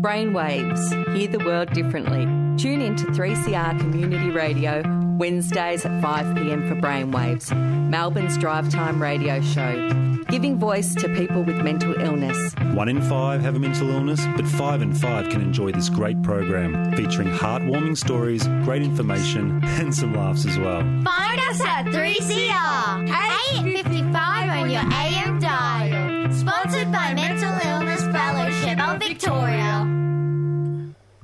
Brainwaves. 0.00 1.14
Hear 1.14 1.28
the 1.28 1.44
world 1.44 1.70
differently. 1.72 2.24
Tune 2.56 2.80
in 2.80 2.96
to 2.96 3.06
3CR 3.06 3.78
Community 3.80 4.30
Radio 4.30 4.82
Wednesdays 5.18 5.84
at 5.84 5.92
5pm 6.02 6.66
for 6.66 6.74
Brainwaves, 6.74 7.54
Melbourne's 7.90 8.38
drive 8.38 8.70
time 8.70 9.02
radio 9.02 9.42
show. 9.42 9.90
Giving 10.28 10.58
voice 10.58 10.94
to 10.94 11.08
people 11.10 11.42
with 11.42 11.56
mental 11.56 11.92
illness. 12.00 12.54
One 12.72 12.88
in 12.88 13.02
five 13.02 13.42
have 13.42 13.54
a 13.56 13.58
mental 13.58 13.90
illness, 13.90 14.24
but 14.36 14.46
five 14.46 14.80
in 14.80 14.94
five 14.94 15.28
can 15.28 15.42
enjoy 15.42 15.72
this 15.72 15.90
great 15.90 16.22
program 16.22 16.96
featuring 16.96 17.28
heartwarming 17.28 17.98
stories, 17.98 18.46
great 18.64 18.82
information, 18.82 19.60
and 19.64 19.94
some 19.94 20.14
laughs 20.14 20.46
as 20.46 20.58
well. 20.58 20.80
Find 20.80 21.40
us 21.50 21.60
at 21.60 21.84
3CR, 21.86 23.10
855 23.58 24.48
on 24.48 24.70
your 24.70 24.80
AM 24.80 25.38
dial. 25.38 26.32
Sponsored 26.32 26.90
by 26.92 27.12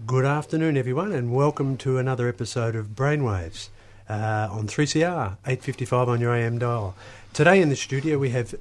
Good 0.07 0.25
afternoon, 0.25 0.77
everyone, 0.77 1.11
and 1.11 1.35
welcome 1.35 1.77
to 1.79 1.99
another 1.99 2.29
episode 2.29 2.77
of 2.77 2.91
Brainwaves 2.91 3.71
uh, 4.09 4.47
on 4.53 4.69
3CR, 4.69 5.37
855 5.45 6.09
on 6.09 6.21
your 6.21 6.33
AM 6.33 6.61
dial. 6.61 6.95
Today 7.33 7.61
in 7.61 7.71
the 7.71 7.77
studio 7.77 8.17
we 8.17 8.31
have 8.31 8.55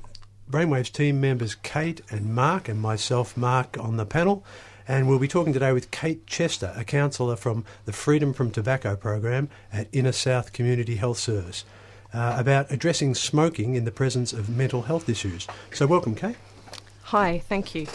Brainwaves 0.49 0.91
team 0.91 1.21
members 1.21 1.54
Kate 1.54 2.02
and 2.09 2.34
Mark, 2.34 2.68
and 2.68 2.81
myself, 2.81 3.38
Mark, 3.38 3.77
on 3.77 3.98
the 3.98 4.08
panel. 4.08 4.44
And 4.88 5.08
we'll 5.08 5.20
be 5.20 5.27
talking 5.27 5.54
today 5.54 5.71
with 5.71 5.91
Kate 5.91 6.26
Chester, 6.26 6.73
a 6.76 6.84
counsellor 6.84 7.35
from 7.35 7.63
the 7.85 7.93
Freedom 7.93 8.34
from 8.34 8.49
Tobacco 8.49 8.96
program 8.96 9.48
at 9.71 9.88
Inner 9.91 10.13
South 10.13 10.52
Community 10.52 10.96
Health 10.96 11.20
Service, 11.20 11.63
uh, 12.12 12.38
about 12.40 12.71
addressing 12.71 13.13
smoking 13.13 13.76
in 13.76 13.85
the 13.85 13.91
presence 13.91 14.34
of 14.34 14.49
mental 14.49 14.84
health 14.84 15.07
issues. 15.09 15.46
So, 15.71 15.85
welcome, 15.85 16.16
Kate. 16.16 16.38
Hi, 17.04 17.38
thank 17.38 17.76
you. 17.76 17.85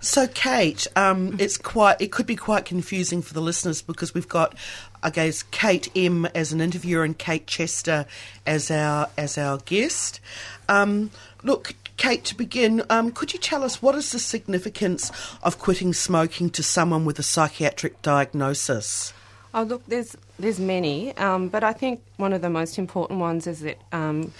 So, 0.00 0.26
Kate, 0.28 0.86
um, 0.96 1.36
it's 1.38 1.58
quite. 1.58 2.00
It 2.00 2.12
could 2.12 2.26
be 2.26 2.36
quite 2.36 2.64
confusing 2.64 3.22
for 3.22 3.34
the 3.34 3.40
listeners 3.40 3.82
because 3.82 4.14
we've 4.14 4.28
got, 4.28 4.54
I 5.02 5.10
guess, 5.10 5.42
Kate 5.44 5.88
M 5.94 6.26
as 6.34 6.52
an 6.52 6.60
interviewer 6.60 7.04
and 7.04 7.16
Kate 7.16 7.46
Chester 7.46 8.06
as 8.46 8.70
our 8.70 9.08
as 9.16 9.38
our 9.38 9.58
guest. 9.58 10.20
Um, 10.68 11.10
look, 11.42 11.74
Kate, 11.96 12.24
to 12.24 12.34
begin, 12.34 12.82
um, 12.90 13.10
could 13.10 13.32
you 13.32 13.38
tell 13.38 13.62
us 13.62 13.80
what 13.80 13.94
is 13.94 14.12
the 14.12 14.18
significance 14.18 15.10
of 15.42 15.58
quitting 15.58 15.94
smoking 15.94 16.50
to 16.50 16.62
someone 16.62 17.04
with 17.04 17.18
a 17.18 17.22
psychiatric 17.22 18.02
diagnosis? 18.02 19.14
Oh, 19.54 19.62
look, 19.62 19.82
there's 19.86 20.16
there's 20.38 20.60
many, 20.60 21.16
um, 21.16 21.48
but 21.48 21.64
I 21.64 21.72
think 21.72 22.02
one 22.16 22.34
of 22.34 22.42
the 22.42 22.50
most 22.50 22.78
important 22.78 23.20
ones 23.20 23.46
is 23.46 23.62
it 23.62 23.80
um, 23.92 24.32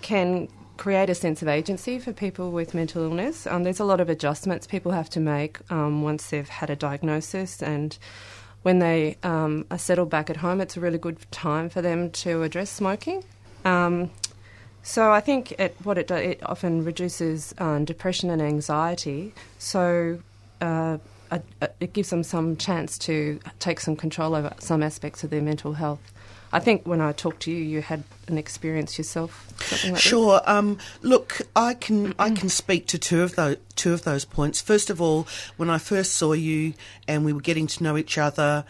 can 0.00 0.48
create 0.76 1.08
a 1.08 1.14
sense 1.14 1.42
of 1.42 1.48
agency 1.48 1.98
for 1.98 2.12
people 2.12 2.50
with 2.50 2.74
mental 2.74 3.02
illness. 3.04 3.46
Um, 3.46 3.64
there's 3.64 3.80
a 3.80 3.84
lot 3.84 4.00
of 4.00 4.08
adjustments 4.08 4.66
people 4.66 4.92
have 4.92 5.08
to 5.10 5.20
make 5.20 5.58
um, 5.70 6.02
once 6.02 6.30
they've 6.30 6.48
had 6.48 6.70
a 6.70 6.76
diagnosis, 6.76 7.62
and 7.62 7.96
when 8.62 8.78
they 8.78 9.16
um, 9.22 9.66
are 9.70 9.78
settled 9.78 10.10
back 10.10 10.30
at 10.30 10.38
home, 10.38 10.60
it's 10.60 10.76
a 10.76 10.80
really 10.80 10.98
good 10.98 11.18
time 11.30 11.68
for 11.68 11.82
them 11.82 12.10
to 12.10 12.42
address 12.42 12.70
smoking. 12.70 13.22
Um, 13.64 14.10
so 14.82 15.12
I 15.12 15.20
think 15.20 15.52
it, 15.52 15.76
what 15.82 15.96
it 15.96 16.10
it 16.10 16.40
often 16.44 16.84
reduces 16.84 17.54
um, 17.58 17.84
depression 17.84 18.30
and 18.30 18.42
anxiety. 18.42 19.32
So 19.58 20.18
uh, 20.60 20.98
it 21.80 21.92
gives 21.92 22.10
them 22.10 22.22
some 22.22 22.56
chance 22.56 22.98
to 22.98 23.40
take 23.58 23.80
some 23.80 23.96
control 23.96 24.34
over 24.34 24.52
some 24.58 24.82
aspects 24.82 25.24
of 25.24 25.30
their 25.30 25.42
mental 25.42 25.72
health. 25.72 26.12
I 26.54 26.60
think 26.60 26.86
when 26.86 27.00
I 27.00 27.10
talked 27.10 27.42
to 27.42 27.50
you, 27.50 27.56
you 27.56 27.82
had 27.82 28.04
an 28.28 28.38
experience 28.38 28.96
yourself. 28.96 29.44
Like 29.84 30.00
sure. 30.00 30.40
Um, 30.46 30.78
look, 31.02 31.40
I 31.56 31.74
can 31.74 32.14
I 32.16 32.30
can 32.30 32.48
speak 32.48 32.86
to 32.88 32.98
two 32.98 33.22
of 33.22 33.34
those 33.34 33.56
two 33.74 33.92
of 33.92 34.04
those 34.04 34.24
points. 34.24 34.60
First 34.60 34.88
of 34.88 35.02
all, 35.02 35.26
when 35.56 35.68
I 35.68 35.78
first 35.78 36.14
saw 36.14 36.32
you 36.32 36.74
and 37.08 37.24
we 37.24 37.32
were 37.32 37.40
getting 37.40 37.66
to 37.66 37.82
know 37.82 37.96
each 37.96 38.18
other, 38.18 38.64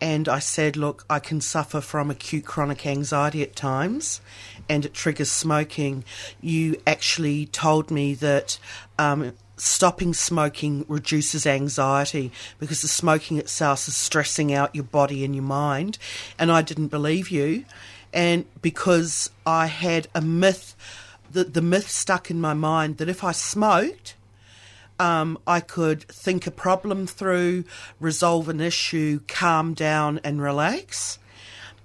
and 0.00 0.28
I 0.28 0.40
said, 0.40 0.76
look, 0.76 1.04
I 1.08 1.20
can 1.20 1.40
suffer 1.40 1.80
from 1.80 2.10
acute 2.10 2.44
chronic 2.44 2.84
anxiety 2.84 3.42
at 3.42 3.54
times, 3.54 4.20
and 4.68 4.84
it 4.84 4.92
triggers 4.92 5.30
smoking. 5.30 6.02
You 6.40 6.82
actually 6.88 7.46
told 7.46 7.92
me 7.92 8.14
that. 8.14 8.58
Um, 8.98 9.34
stopping 9.60 10.14
smoking 10.14 10.84
reduces 10.88 11.46
anxiety 11.46 12.32
because 12.58 12.82
the 12.82 12.88
smoking 12.88 13.38
itself 13.38 13.88
is 13.88 13.96
stressing 13.96 14.52
out 14.52 14.74
your 14.74 14.84
body 14.84 15.24
and 15.24 15.34
your 15.34 15.44
mind. 15.44 15.98
And 16.38 16.50
I 16.50 16.62
didn't 16.62 16.88
believe 16.88 17.30
you. 17.30 17.64
And 18.12 18.46
because 18.62 19.30
I 19.46 19.66
had 19.66 20.08
a 20.14 20.20
myth, 20.20 20.74
the, 21.30 21.44
the 21.44 21.62
myth 21.62 21.90
stuck 21.90 22.30
in 22.30 22.40
my 22.40 22.54
mind 22.54 22.98
that 22.98 23.08
if 23.08 23.22
I 23.22 23.32
smoked, 23.32 24.14
um, 24.98 25.38
I 25.46 25.60
could 25.60 26.02
think 26.04 26.46
a 26.46 26.50
problem 26.50 27.06
through, 27.06 27.64
resolve 28.00 28.48
an 28.48 28.60
issue, 28.60 29.20
calm 29.28 29.74
down, 29.74 30.20
and 30.24 30.42
relax. 30.42 31.18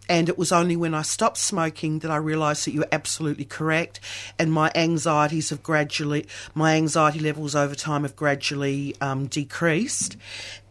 And 0.10 0.28
it 0.28 0.38
was 0.38 0.52
only 0.52 0.76
when 0.76 0.94
I 0.94 1.02
stopped 1.02 1.38
smoking 1.38 2.00
that 2.00 2.12
I 2.12 2.18
realised 2.18 2.66
that 2.66 2.72
you 2.72 2.82
were 2.82 2.90
absolutely 2.92 3.46
correct, 3.46 4.00
and 4.38 4.52
my 4.52 4.72
anxieties 4.76 5.50
have 5.50 5.64
gradually, 5.64 6.28
my 6.54 6.76
anxiety 6.76 7.20
levels 7.20 7.56
over 7.56 7.74
time 7.74 8.04
have 8.04 8.16
gradually 8.16 8.96
um, 9.00 9.28
decreased. 9.28 10.18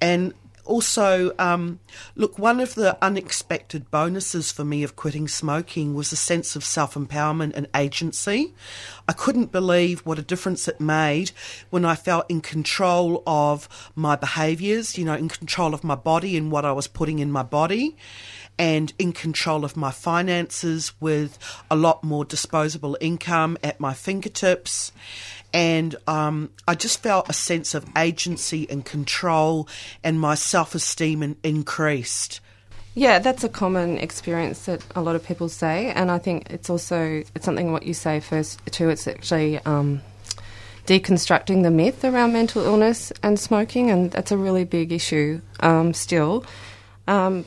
And 0.00 0.34
also, 0.65 1.34
um, 1.38 1.81
look, 2.15 2.38
one 2.38 2.60
of 2.60 2.75
the 2.75 2.97
unexpected 3.03 3.91
bonuses 3.91 4.53
for 4.53 4.65
me 4.65 4.82
of 4.82 4.94
quitting 4.94 5.26
smoking 5.26 5.94
was 5.94 6.12
a 6.12 6.16
sense 6.16 6.54
of 6.54 6.64
self 6.64 6.94
empowerment 6.94 7.53
and 7.54 7.66
agency. 7.75 8.54
I 9.09 9.12
couldn't 9.12 9.50
believe 9.50 10.00
what 10.00 10.19
a 10.19 10.22
difference 10.22 10.69
it 10.69 10.81
made 10.81 11.32
when 11.70 11.84
I 11.84 11.97
felt 11.97 12.31
in 12.31 12.41
control 12.41 13.22
of 13.26 13.69
my 13.97 14.14
behaviours, 14.14 14.97
you 14.97 15.04
know, 15.04 15.14
in 15.14 15.28
control 15.28 15.75
of 15.75 15.82
my 15.82 15.97
body 15.97 16.37
and 16.37 16.53
what 16.53 16.64
I 16.64 16.72
was 16.72 16.87
putting 16.87 17.19
in 17.19 17.32
my 17.32 17.43
body 17.43 17.97
and 18.58 18.92
in 18.98 19.12
control 19.12 19.64
of 19.64 19.76
my 19.76 19.90
finances 19.90 20.92
with 21.00 21.38
a 21.70 21.76
lot 21.76 22.04
more 22.04 22.24
disposable 22.24 22.96
income 23.00 23.58
at 23.62 23.80
my 23.80 23.94
fingertips. 23.94 24.92
And 25.52 25.96
um, 26.06 26.50
I 26.66 26.74
just 26.74 27.02
felt 27.02 27.28
a 27.28 27.32
sense 27.32 27.74
of 27.74 27.84
agency 27.96 28.68
and 28.70 28.84
control, 28.84 29.68
and 30.02 30.18
my 30.18 30.34
self 30.34 30.74
esteem 30.74 31.36
increased. 31.42 32.40
Yeah, 32.94 33.18
that's 33.18 33.42
a 33.42 33.48
common 33.48 33.98
experience 33.98 34.66
that 34.66 34.84
a 34.94 35.00
lot 35.00 35.16
of 35.16 35.24
people 35.24 35.48
say, 35.48 35.90
and 35.90 36.10
I 36.10 36.19
think 36.19 36.50
it's 36.50 36.69
also 36.69 37.22
it's 37.34 37.44
something 37.44 37.72
what 37.72 37.84
you 37.84 37.94
say 37.94 38.20
first 38.20 38.60
too. 38.70 38.90
It's 38.90 39.06
actually 39.08 39.58
um, 39.60 40.02
deconstructing 40.86 41.62
the 41.62 41.70
myth 41.70 42.04
around 42.04 42.32
mental 42.32 42.62
illness 42.64 43.12
and 43.22 43.38
smoking, 43.40 43.90
and 43.90 44.10
that's 44.10 44.30
a 44.30 44.36
really 44.36 44.64
big 44.64 44.92
issue 44.92 45.40
um, 45.60 45.94
still. 45.94 46.44
Um, 47.08 47.46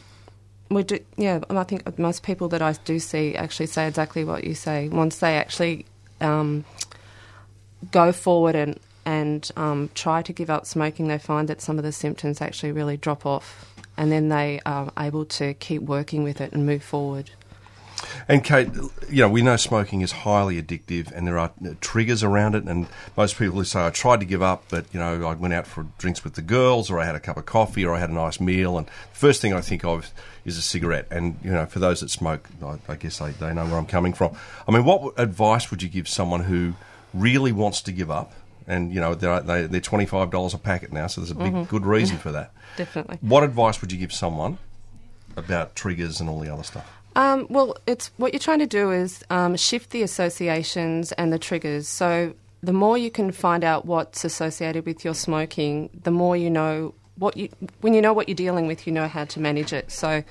we 0.70 0.84
do, 0.84 1.00
yeah, 1.16 1.42
I 1.50 1.64
think 1.64 1.98
most 2.00 2.24
people 2.24 2.48
that 2.50 2.62
I 2.62 2.74
do 2.86 3.00
see 3.00 3.36
actually 3.36 3.68
say 3.68 3.88
exactly 3.88 4.24
what 4.24 4.44
you 4.44 4.56
say. 4.56 4.90
Once 4.90 5.18
they 5.20 5.38
actually 5.38 5.86
um, 6.22 6.66
go 7.92 8.12
forward 8.12 8.56
and 8.56 8.80
and 9.08 9.52
um, 9.56 9.92
try 9.94 10.24
to 10.24 10.34
give 10.34 10.50
up 10.50 10.66
smoking, 10.66 11.08
they 11.08 11.20
find 11.20 11.48
that 11.48 11.62
some 11.62 11.78
of 11.78 11.84
the 11.84 11.92
symptoms 11.92 12.42
actually 12.42 12.72
really 12.72 12.98
drop 12.98 13.24
off, 13.24 13.72
and 13.96 14.12
then 14.12 14.30
they 14.30 14.60
are 14.66 14.92
able 14.98 15.26
to 15.26 15.54
keep 15.54 15.84
working 15.84 16.24
with 16.24 16.42
it 16.42 16.52
and 16.54 16.66
move 16.66 16.84
forward. 16.84 17.30
And 18.28 18.44
Kate, 18.44 18.70
you 19.10 19.22
know, 19.22 19.30
we 19.30 19.42
know 19.42 19.56
smoking 19.56 20.02
is 20.02 20.12
highly 20.12 20.62
addictive, 20.62 21.12
and 21.12 21.28
there 21.28 21.38
are 21.38 21.52
triggers 21.82 22.24
around 22.24 22.56
it. 22.56 22.64
And 22.64 22.88
most 23.16 23.38
people 23.38 23.58
who 23.58 23.64
say, 23.64 23.86
"I 23.86 23.90
tried 23.90 24.20
to 24.20 24.26
give 24.26 24.42
up, 24.42 24.64
but 24.70 24.86
you 24.92 25.00
know, 25.00 25.28
I 25.28 25.34
went 25.34 25.54
out 25.54 25.68
for 25.68 25.86
drinks 25.98 26.24
with 26.24 26.34
the 26.34 26.42
girls, 26.42 26.90
or 26.90 27.00
I 27.00 27.06
had 27.06 27.16
a 27.16 27.20
cup 27.20 27.38
of 27.38 27.46
coffee, 27.46 27.86
or 27.86 27.94
I 27.94 28.00
had 28.00 28.10
a 28.10 28.14
nice 28.14 28.40
meal," 28.40 28.78
and 28.78 28.88
the 28.88 28.92
first 29.14 29.42
thing 29.42 29.54
I 29.54 29.62
think 29.62 29.86
of 29.86 30.12
is 30.46 30.58
a 30.58 30.62
cigarette. 30.62 31.08
And 31.12 31.38
you 31.44 31.52
know, 31.52 31.66
for 31.66 31.80
those 31.80 32.02
that 32.02 32.10
smoke, 32.10 32.50
I, 32.64 32.78
I 32.88 32.96
guess 32.96 33.20
they, 33.20 33.32
they 33.32 33.54
know 33.54 33.66
where 33.66 33.78
I'm 33.78 33.86
coming 33.86 34.14
from. 34.14 34.36
I 34.68 34.72
mean, 34.72 34.86
what 34.86 35.14
advice 35.18 35.72
would 35.72 35.82
you 35.82 35.90
give 35.90 36.08
someone 36.08 36.42
who 36.42 36.74
really 37.14 37.52
wants 37.52 37.82
to 37.82 37.92
give 37.92 38.10
up? 38.10 38.34
And 38.68 38.94
you 38.94 39.00
know, 39.00 39.14
they're, 39.14 39.42
they, 39.42 39.68
they're 39.68 39.82
twenty 39.82 40.06
five 40.06 40.32
dollars 40.32 40.54
a 40.54 40.58
packet 40.58 40.92
now, 40.92 41.08
so 41.08 41.22
there's 41.22 41.32
a 41.32 41.36
big 41.36 41.54
mm-hmm. 41.54 41.64
good 41.64 41.86
reason 41.86 42.18
for 42.18 42.32
that. 42.32 42.52
Definitely. 42.78 43.20
What 43.22 43.44
advice 43.44 43.82
would 43.82 43.92
you 43.92 43.98
give 43.98 44.12
someone 44.12 44.58
about 45.38 45.76
triggers 45.76 46.20
and 46.20 46.30
all 46.30 46.40
the 46.40 46.52
other 46.52 46.64
stuff? 46.64 46.92
Um, 47.16 47.48
well, 47.50 47.78
it's 47.88 48.12
what 48.18 48.34
you're 48.34 48.40
trying 48.40 48.60
to 48.60 48.68
do 48.68 48.92
is 48.92 49.24
um, 49.30 49.56
shift 49.56 49.92
the 49.92 50.04
associations 50.04 51.12
and 51.14 51.32
the 51.32 51.40
triggers. 51.40 51.88
So 51.88 52.34
the 52.62 52.74
more 52.74 52.98
you 52.98 53.10
can 53.10 53.32
find 53.32 53.64
out 53.64 53.86
what's 53.86 54.26
associated 54.26 54.86
with 54.86 55.06
your 55.06 55.14
smoking, 55.14 55.90
the 56.04 56.12
more 56.12 56.36
you 56.36 56.50
know 56.50 56.94
what 57.18 57.38
you. 57.38 57.50
When 57.82 57.94
you 57.94 58.02
know 58.02 58.12
what 58.12 58.28
you're 58.28 58.36
dealing 58.36 58.68
with, 58.68 58.86
you 58.86 58.94
know 58.94 59.08
how 59.08 59.26
to 59.26 59.40
manage 59.40 59.72
it. 59.72 59.92
So 59.92 60.24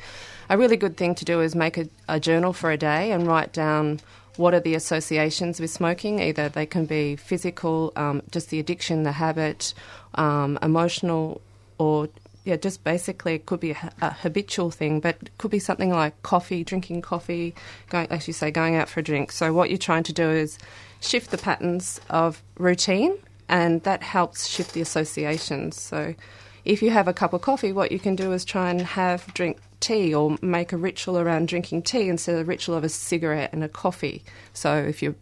a 0.51 0.59
really 0.59 0.77
good 0.77 0.97
thing 0.97 1.15
to 1.15 1.25
do 1.25 1.41
is 1.41 1.55
make 1.55 1.79
a, 1.79 1.89
a 2.09 2.21
journal 2.21 2.53
for 2.53 2.71
a 2.71 2.77
day 2.77 3.13
and 3.13 3.27
write 3.27 3.53
down 3.53 4.01
what 4.37 4.53
are 4.53 4.61
the 4.61 4.75
associations 4.75 5.61
with 5.61 5.71
smoking. 5.71 6.21
Either 6.21 6.49
they 6.49 6.67
can 6.67 6.85
be 6.85 7.17
physical, 7.17 7.93
um, 7.97 8.23
just 8.31 8.51
the 8.51 8.59
addiction, 8.59 9.05
the 9.05 9.13
habit, 9.13 9.73
um, 10.17 10.59
emotional, 10.61 11.41
or 11.79 12.09
yeah, 12.45 12.57
just 12.57 12.85
basically 12.85 13.35
it 13.35 13.47
could 13.47 13.61
be 13.61 13.71
a, 13.73 13.93
a, 14.03 14.11
habitual 14.11 14.71
thing, 14.71 15.01
but 15.01 15.17
it 15.23 15.31
could 15.39 15.51
be 15.51 15.59
something 15.59 15.91
like 15.91 16.23
coffee, 16.23 16.63
drinking 16.63 17.03
coffee, 17.03 17.55
going, 17.89 18.07
as 18.11 18.27
you 18.27 18.35
say, 18.35 18.51
going 18.51 18.77
out 18.77 18.89
for 18.89 19.01
a 19.01 19.03
drink. 19.03 19.33
So 19.33 19.53
what 19.53 19.71
you're 19.71 19.79
trying 19.79 20.03
to 20.05 20.13
do 20.13 20.31
is 20.31 20.59
shift 21.01 21.31
the 21.31 21.39
patterns 21.39 22.01
of 22.11 22.43
routine 22.59 23.17
and 23.49 23.83
that 23.83 24.03
helps 24.03 24.47
shift 24.47 24.73
the 24.73 24.81
associations. 24.81 25.81
So, 25.81 26.15
if 26.65 26.83
you 26.83 26.91
have 26.91 27.09
a 27.09 27.13
cup 27.13 27.35
of 27.35 27.43
coffee, 27.43 27.73
what 27.73 27.93
you 27.93 27.99
can 27.99 28.17
do 28.17 28.33
is 28.33 28.45
try 28.45 28.71
and 28.71 28.81
have 28.81 29.33
drink 29.35 29.59
tea 29.81 30.15
or 30.15 30.39
make 30.41 30.73
a 30.73 30.79
ritual 30.79 31.19
around 31.19 31.47
drinking 31.47 31.83
tea 31.83 32.09
instead 32.09 32.33
of 32.33 32.39
the 32.39 32.45
ritual 32.47 32.75
of 32.75 32.85
a 32.85 32.89
cigarette 32.89 33.53
and 33.53 33.63
a 33.63 33.69
coffee. 33.69 34.25
So, 34.55 34.77
if 34.77 35.03
you 35.03 35.15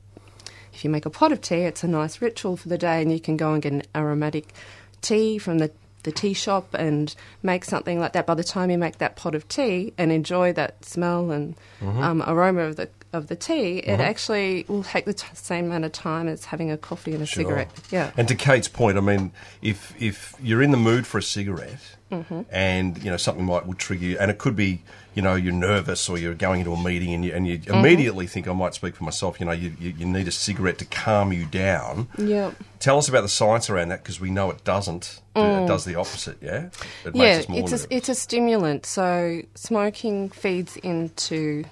if 0.72 0.84
you 0.84 0.90
make 0.90 1.04
a 1.04 1.10
pot 1.10 1.32
of 1.32 1.40
tea, 1.40 1.62
it's 1.62 1.82
a 1.82 1.88
nice 1.88 2.22
ritual 2.22 2.56
for 2.56 2.68
the 2.68 2.78
day, 2.78 3.02
and 3.02 3.12
you 3.12 3.20
can 3.20 3.36
go 3.36 3.52
and 3.52 3.62
get 3.62 3.72
an 3.72 3.82
aromatic 3.94 4.54
tea 5.00 5.38
from 5.38 5.58
the 5.58 5.70
the 6.04 6.12
tea 6.12 6.32
shop 6.32 6.74
and 6.74 7.14
make 7.42 7.64
something 7.64 8.00
like 8.00 8.12
that. 8.12 8.26
By 8.26 8.34
the 8.34 8.44
time 8.44 8.70
you 8.70 8.78
make 8.78 8.98
that 8.98 9.16
pot 9.16 9.34
of 9.34 9.48
tea 9.48 9.92
and 9.96 10.10
enjoy 10.12 10.52
that 10.54 10.84
smell 10.84 11.30
and 11.30 11.54
um, 12.02 12.22
aroma 12.26 12.62
of 12.62 12.76
the 12.76 12.88
of 13.12 13.26
the 13.28 13.36
tea, 13.36 13.78
it 13.78 14.00
actually 14.00 14.64
will 14.68 14.82
take 14.84 15.04
the 15.04 15.14
t- 15.14 15.26
same 15.34 15.66
amount 15.66 15.84
of 15.84 15.92
time 15.92 16.28
as 16.28 16.46
having 16.46 16.70
a 16.70 16.76
coffee 16.78 17.12
and 17.12 17.22
a 17.22 17.26
Sure. 17.26 17.42
cigarette. 17.44 17.70
Yeah. 17.90 18.10
And 18.16 18.26
to 18.28 18.34
Kate's 18.34 18.68
point, 18.68 18.96
I 18.98 19.00
mean, 19.00 19.32
if 19.60 19.94
if 20.00 20.34
you're 20.42 20.62
in 20.62 20.70
the 20.70 20.76
mood 20.78 21.06
for 21.06 21.18
a 21.18 21.22
cigarette, 21.22 21.80
Mm-hmm. 22.12 22.42
and 22.50 23.02
you 23.02 23.10
know 23.10 23.16
something 23.16 23.46
might 23.46 23.64
would 23.66 23.78
trigger 23.78 24.04
you, 24.04 24.18
and 24.18 24.30
it 24.30 24.36
could 24.36 24.54
be 24.54 24.82
you 25.14 25.22
know 25.22 25.34
you're 25.34 25.54
nervous 25.54 26.10
or 26.10 26.18
you're 26.18 26.34
going 26.34 26.60
into 26.60 26.72
a 26.74 26.82
meeting 26.82 27.14
and 27.14 27.24
you, 27.24 27.32
and 27.32 27.46
you 27.48 27.58
Mm-hmm. 27.58 27.72
immediately 27.72 28.26
think 28.26 28.46
I 28.46 28.52
might 28.52 28.74
speak 28.74 28.94
for 28.96 29.04
myself. 29.04 29.40
You 29.40 29.46
know, 29.46 29.52
you, 29.52 29.74
you, 29.80 29.94
you 29.96 30.04
need 30.04 30.28
a 30.28 30.30
cigarette 30.30 30.76
to 30.80 30.84
calm 30.84 31.32
you 31.32 31.46
down. 31.46 32.08
yeah. 32.18 32.50
Tell 32.80 32.98
us 32.98 33.08
about 33.08 33.22
the 33.22 33.28
science 33.30 33.70
around 33.70 33.88
that 33.90 34.02
because 34.02 34.20
we 34.20 34.28
know 34.30 34.50
it 34.50 34.62
doesn't. 34.64 35.20
do- 35.34 35.40
It 35.40 35.66
does 35.66 35.84
the 35.86 35.94
opposite. 35.94 36.36
Yeah. 36.42 36.66
It 37.06 37.14
Mm. 37.14 37.16
yeah, 37.16 37.22
makes 37.22 37.38
us 37.44 37.48
more 37.48 37.58
it's 37.60 37.70
nervous. 37.70 37.86
a, 37.86 37.94
it's 37.96 38.08
a 38.10 38.14
stimulant. 38.14 38.84
So 38.84 39.40
smoking 39.54 40.28
feeds 40.28 40.76
into 40.78 41.64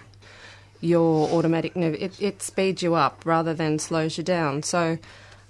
your 0.80 1.28
automatic 1.28 1.76
nerve. 1.76 1.94
It, 1.94 2.20
it 2.20 2.42
speeds 2.42 2.82
you 2.82 2.94
up 2.94 3.22
rather 3.24 3.54
than 3.54 3.78
slows 3.78 4.18
you 4.18 4.24
down. 4.24 4.62
So 4.62 4.98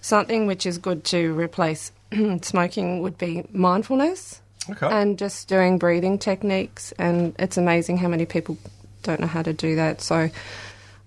something 0.01 0.47
which 0.47 0.67
is 0.67 0.79
good 0.79 1.05
to 1.05 1.35
replace 1.35 1.93
smoking 2.43 3.01
would 3.03 3.19
be 3.19 3.45
mindfulness 3.53 4.41
okay. 4.69 4.89
and 4.89 5.19
just 5.19 5.49
doing 5.49 5.79
breathing 5.79 6.19
techniques. 6.19 6.93
And 6.99 7.35
it's 7.39 7.57
amazing 7.57 7.99
how 7.99 8.09
many 8.09 8.27
people 8.27 8.59
don't 9.03 9.21
know 9.21 9.27
how 9.27 9.43
to 9.43 9.53
do 9.53 9.77
that. 9.77 10.01
So. 10.01 10.31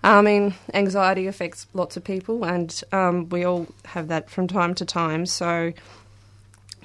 I 0.05 0.21
mean, 0.21 0.53
anxiety 0.73 1.27
affects 1.27 1.65
lots 1.73 1.95
of 1.95 2.03
people, 2.03 2.43
and 2.43 2.83
um, 2.91 3.29
we 3.29 3.45
all 3.45 3.67
have 3.85 4.09
that 4.09 4.29
from 4.29 4.49
time 4.49 4.75
to 4.75 4.83
time. 4.83 5.25
So, 5.25 5.71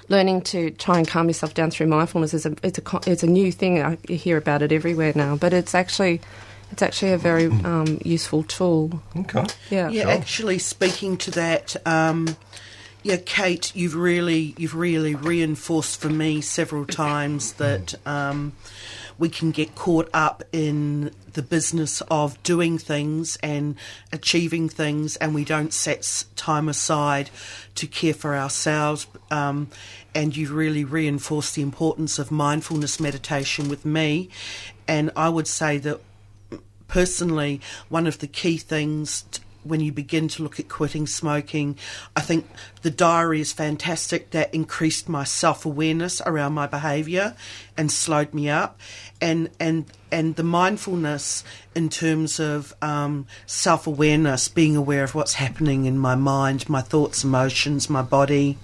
learning 0.07 0.43
to 0.43 0.71
try 0.71 0.97
and 0.99 1.05
calm 1.05 1.27
yourself 1.27 1.53
down 1.53 1.69
through 1.69 1.87
mindfulness 1.87 2.33
is 2.33 2.45
a 2.45 2.55
it's 2.63 2.79
a 2.79 2.99
it's 3.05 3.23
a 3.23 3.27
new 3.27 3.51
thing. 3.51 3.81
I 3.81 3.97
hear 4.07 4.37
about 4.37 4.61
it 4.61 4.71
everywhere 4.71 5.11
now, 5.15 5.35
but 5.35 5.51
it's 5.51 5.75
actually 5.75 6.21
it's 6.71 6.81
actually 6.81 7.13
a 7.13 7.17
very 7.17 7.47
um, 7.47 7.99
useful 8.03 8.43
tool. 8.43 9.01
okay. 9.15 9.45
Yeah. 9.69 9.89
Yeah, 9.89 10.09
actually, 10.09 10.59
speaking 10.59 11.17
to 11.17 11.31
that, 11.31 11.75
um, 11.85 12.37
yeah, 13.01 13.17
Kate, 13.17 13.75
you've 13.75 13.95
really, 13.95 14.53
you've 14.57 14.75
really 14.75 15.15
reinforced 15.15 16.01
for 16.01 16.09
me 16.09 16.41
several 16.41 16.85
times 16.85 17.53
that 17.53 17.95
um, 18.05 18.53
we 19.17 19.29
can 19.29 19.51
get 19.51 19.75
caught 19.75 20.09
up 20.13 20.43
in 20.51 21.11
the 21.33 21.41
business 21.41 22.01
of 22.09 22.41
doing 22.43 22.77
things 22.77 23.37
and 23.37 23.75
achieving 24.11 24.67
things, 24.69 25.15
and 25.17 25.33
we 25.33 25.45
don't 25.45 25.73
set 25.73 26.25
time 26.35 26.67
aside 26.67 27.29
to 27.75 27.87
care 27.87 28.13
for 28.13 28.35
ourselves. 28.35 29.07
Um, 29.31 29.69
and 30.13 30.35
you've 30.35 30.51
really 30.51 30.83
reinforced 30.83 31.55
the 31.55 31.61
importance 31.61 32.19
of 32.19 32.31
mindfulness 32.31 32.99
meditation 32.99 33.69
with 33.69 33.85
me, 33.85 34.29
and 34.87 35.11
I 35.15 35.29
would 35.29 35.47
say 35.47 35.77
that 35.79 36.01
personally, 36.89 37.61
one 37.87 38.05
of 38.05 38.19
the 38.19 38.27
key 38.27 38.57
things 38.57 39.23
t- 39.31 39.41
when 39.63 39.79
you 39.81 39.91
begin 39.91 40.27
to 40.29 40.43
look 40.43 40.59
at 40.59 40.69
quitting 40.69 41.05
smoking, 41.05 41.77
I 42.15 42.21
think 42.21 42.47
the 42.81 42.89
diary 42.89 43.41
is 43.41 43.53
fantastic. 43.53 44.31
That 44.31 44.53
increased 44.53 45.07
my 45.07 45.23
self 45.23 45.65
awareness 45.65 46.21
around 46.25 46.53
my 46.53 46.67
behaviour 46.67 47.35
and 47.77 47.91
slowed 47.91 48.33
me 48.33 48.49
up, 48.49 48.79
and 49.21 49.49
and 49.59 49.85
and 50.11 50.35
the 50.35 50.43
mindfulness 50.43 51.43
in 51.75 51.89
terms 51.89 52.39
of 52.39 52.73
um, 52.81 53.27
self 53.45 53.87
awareness, 53.87 54.47
being 54.47 54.75
aware 54.75 55.03
of 55.03 55.15
what's 55.15 55.35
happening 55.35 55.85
in 55.85 55.97
my 55.97 56.15
mind, 56.15 56.67
my 56.69 56.81
thoughts, 56.81 57.23
emotions, 57.23 57.89
my 57.89 58.01
body. 58.01 58.57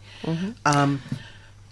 Um, 0.65 1.01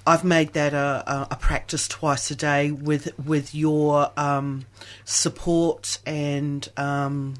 I've 0.06 0.24
made 0.24 0.54
that 0.54 0.74
a, 0.74 1.04
a, 1.08 1.28
a 1.32 1.36
practice 1.38 1.88
twice 1.88 2.30
a 2.30 2.36
day 2.36 2.72
with 2.72 3.18
with 3.18 3.56
your 3.56 4.12
um, 4.18 4.66
support 5.06 6.00
and 6.06 6.68
um, 6.76 7.36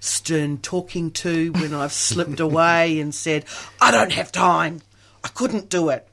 stern 0.00 0.58
talking 0.58 1.10
to 1.10 1.52
when 1.52 1.74
I've 1.74 1.92
slipped 1.92 2.40
away 2.48 2.98
and 2.98 3.14
said 3.14 3.44
I 3.80 3.90
don't 3.90 4.12
have 4.12 4.32
time, 4.32 4.80
I 5.22 5.28
couldn't 5.28 5.68
do 5.68 5.90
it, 5.90 6.08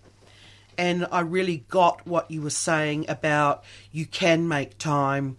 and 0.78 1.08
I 1.12 1.22
really 1.22 1.64
got 1.70 2.06
what 2.06 2.30
you 2.30 2.42
were 2.42 2.50
saying 2.50 3.06
about 3.08 3.64
you 3.92 4.06
can 4.06 4.48
make 4.48 4.78
time. 4.78 5.38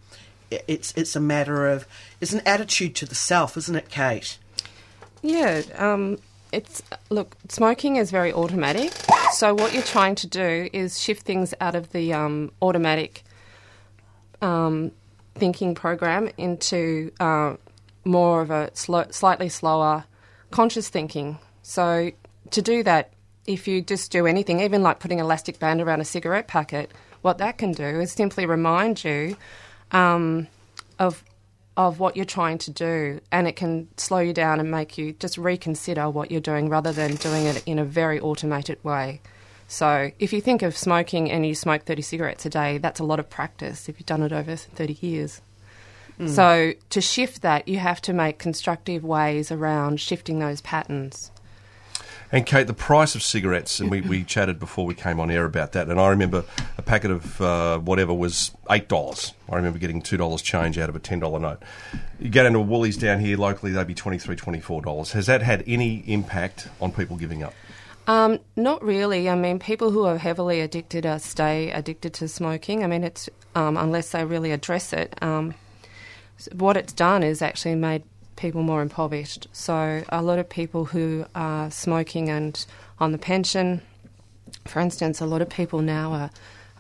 It's 0.50 0.94
it's 0.97 1.14
a 1.14 1.20
matter 1.20 1.67
of 1.67 1.87
it's 2.20 2.32
an 2.32 2.43
attitude 2.47 2.94
to 2.97 3.06
the 3.06 3.14
self, 3.14 3.56
isn't 3.59 3.76
it, 3.76 3.91
Kate? 3.91 4.38
Yeah, 5.23 5.62
um, 5.75 6.19
it's 6.56 6.82
look. 7.11 7.37
Smoking 7.49 7.97
is 7.97 8.11
very 8.11 8.32
automatic. 8.32 8.93
So 9.32 9.55
what 9.55 9.75
you're 9.75 9.82
trying 9.82 10.14
to 10.17 10.26
do 10.26 10.70
is 10.73 10.99
shift 10.99 11.26
things 11.26 11.53
out 11.61 11.75
of 11.75 11.93
the 11.93 12.14
um, 12.14 12.50
automatic 12.62 13.23
um, 14.41 14.91
thinking 15.35 15.75
program 15.75 16.31
into 16.38 17.12
uh, 17.20 17.56
more 18.05 18.41
of 18.41 18.50
a 18.50 18.70
slow, 18.73 19.05
slightly 19.11 19.50
slower, 19.50 20.05
conscious 20.50 20.88
thinking. 20.88 21.38
So 21.62 22.12
to 22.50 22.62
do 22.62 22.82
that, 22.85 23.12
if 23.47 23.69
you 23.69 23.82
just 23.82 24.11
do 24.11 24.26
anything, 24.26 24.61
even 24.61 24.82
like 24.82 24.99
putting 24.99 25.20
an 25.20 25.26
elastic 25.26 25.59
band 25.59 25.82
around 25.82 26.00
a 26.00 26.05
cigarette 26.05 26.49
packet, 26.49 26.91
what 27.20 27.38
that 27.38 27.59
can 27.59 27.73
do 27.73 28.00
is 28.00 28.12
simply 28.12 28.47
remind 28.47 29.05
you 29.05 29.37
um, 29.93 30.47
of 30.99 31.23
of 31.76 32.00
what 32.00 32.17
you're 32.17 32.25
trying 32.25 32.58
to 32.58 32.70
do, 32.70 33.20
and 33.31 33.46
it 33.46 33.56
can 33.56 33.88
slow 33.96 34.19
you 34.19 34.32
down 34.32 34.61
and 34.61 34.70
make 34.70 34.96
you 34.96 35.12
just 35.14 35.37
reconsider 35.37 36.08
what 36.08 36.31
you're 36.31 36.40
doing 36.40 36.69
rather 36.69 36.93
than 36.93 37.17
doing 37.17 37.44
it 37.46 37.62
in 37.67 37.78
a 37.78 37.84
very 37.84 38.19
automated 38.19 38.82
way. 38.82 39.20
So, 39.69 40.12
if 40.19 40.32
you 40.32 40.40
think 40.40 40.62
of 40.62 40.76
smoking 40.76 41.31
and 41.31 41.44
you 41.44 41.55
smoke 41.55 41.84
30 41.84 42.02
cigarettes 42.02 42.46
a 42.46 42.50
day, 42.50 42.78
that's 42.78 43.00
a 43.00 43.05
lot 43.05 43.19
of 43.19 43.28
practice 43.28 43.88
if 43.88 43.99
you've 43.99 44.06
done 44.06 44.23
it 44.23 44.32
over 44.32 44.56
30 44.56 44.96
years. 45.00 45.43
Hmm. 46.17 46.28
So, 46.28 46.73
to 46.90 47.00
shift 47.00 47.43
that, 47.43 47.67
you 47.69 47.78
have 47.78 48.00
to 48.02 48.12
make 48.12 48.38
constructive 48.38 49.05
ways 49.05 49.50
around 49.50 50.00
shifting 50.00 50.38
those 50.38 50.61
patterns. 50.61 51.31
And 52.32 52.44
Kate, 52.44 52.67
the 52.67 52.75
price 52.75 53.14
of 53.14 53.23
cigarettes, 53.23 53.78
and 53.78 53.90
we, 53.90 54.00
we 54.00 54.25
chatted 54.25 54.58
before 54.58 54.84
we 54.84 54.94
came 54.94 55.20
on 55.20 55.31
air 55.31 55.44
about 55.44 55.73
that. 55.73 55.88
And 55.88 56.00
I 56.00 56.08
remember 56.08 56.44
a 56.76 56.82
packet 56.82 57.11
of 57.11 57.40
uh, 57.40 57.78
whatever 57.78 58.12
was 58.12 58.50
eight 58.68 58.88
dollars. 58.88 59.33
I 59.49 59.56
remember 59.56 59.78
getting 59.78 60.02
two 60.02 60.16
dollars 60.16 60.42
change 60.42 60.76
out 60.78 60.88
of 60.88 60.97
a 60.97 60.99
ten 60.99 61.21
dollar 61.21 61.38
note. 61.38 61.62
You 62.18 62.28
get 62.28 62.47
into 62.47 62.61
Woolies 62.61 62.97
down 62.97 63.21
here 63.21 63.37
locally, 63.37 63.73
they'd 63.73 63.87
be 63.87 63.95
$23, 63.95 64.37
$24. 64.37 65.12
Has 65.12 65.26
that 65.26 65.42
had 65.42 65.62
any 65.66 65.99
impact 66.06 66.68
on 66.80 66.90
people 66.92 67.16
giving 67.16 67.42
up? 67.42 67.54
Um, 68.06 68.38
not 68.54 68.83
really. 68.83 69.28
I 69.28 69.35
mean, 69.35 69.59
people 69.59 69.90
who 69.90 70.04
are 70.04 70.16
heavily 70.16 70.61
addicted 70.61 71.04
are 71.04 71.18
stay 71.18 71.71
addicted 71.71 72.14
to 72.14 72.28
smoking. 72.28 72.85
I 72.85 72.87
mean, 72.87 73.04
it's 73.04 73.28
um, 73.54 73.76
unless 73.76 74.11
they 74.11 74.25
really 74.25 74.52
address 74.52 74.92
it. 74.92 75.14
Um, 75.23 75.54
what 76.52 76.76
it's 76.76 76.92
done 76.92 77.23
is 77.23 77.42
actually 77.42 77.75
made 77.75 78.04
people 78.37 78.62
more 78.62 78.83
impoverished. 78.83 79.49
So 79.52 80.05
a 80.09 80.23
lot 80.23 80.38
of 80.38 80.49
people 80.49 80.87
who 80.87 81.26
are 81.35 81.71
smoking 81.71 82.28
and 82.28 82.64
on 82.99 83.12
the 83.12 83.19
pension, 83.19 83.83
for 84.66 84.81
instance, 84.81 85.21
a 85.21 85.26
lot 85.26 85.43
of 85.43 85.49
people 85.49 85.81
now 85.81 86.12
are 86.12 86.31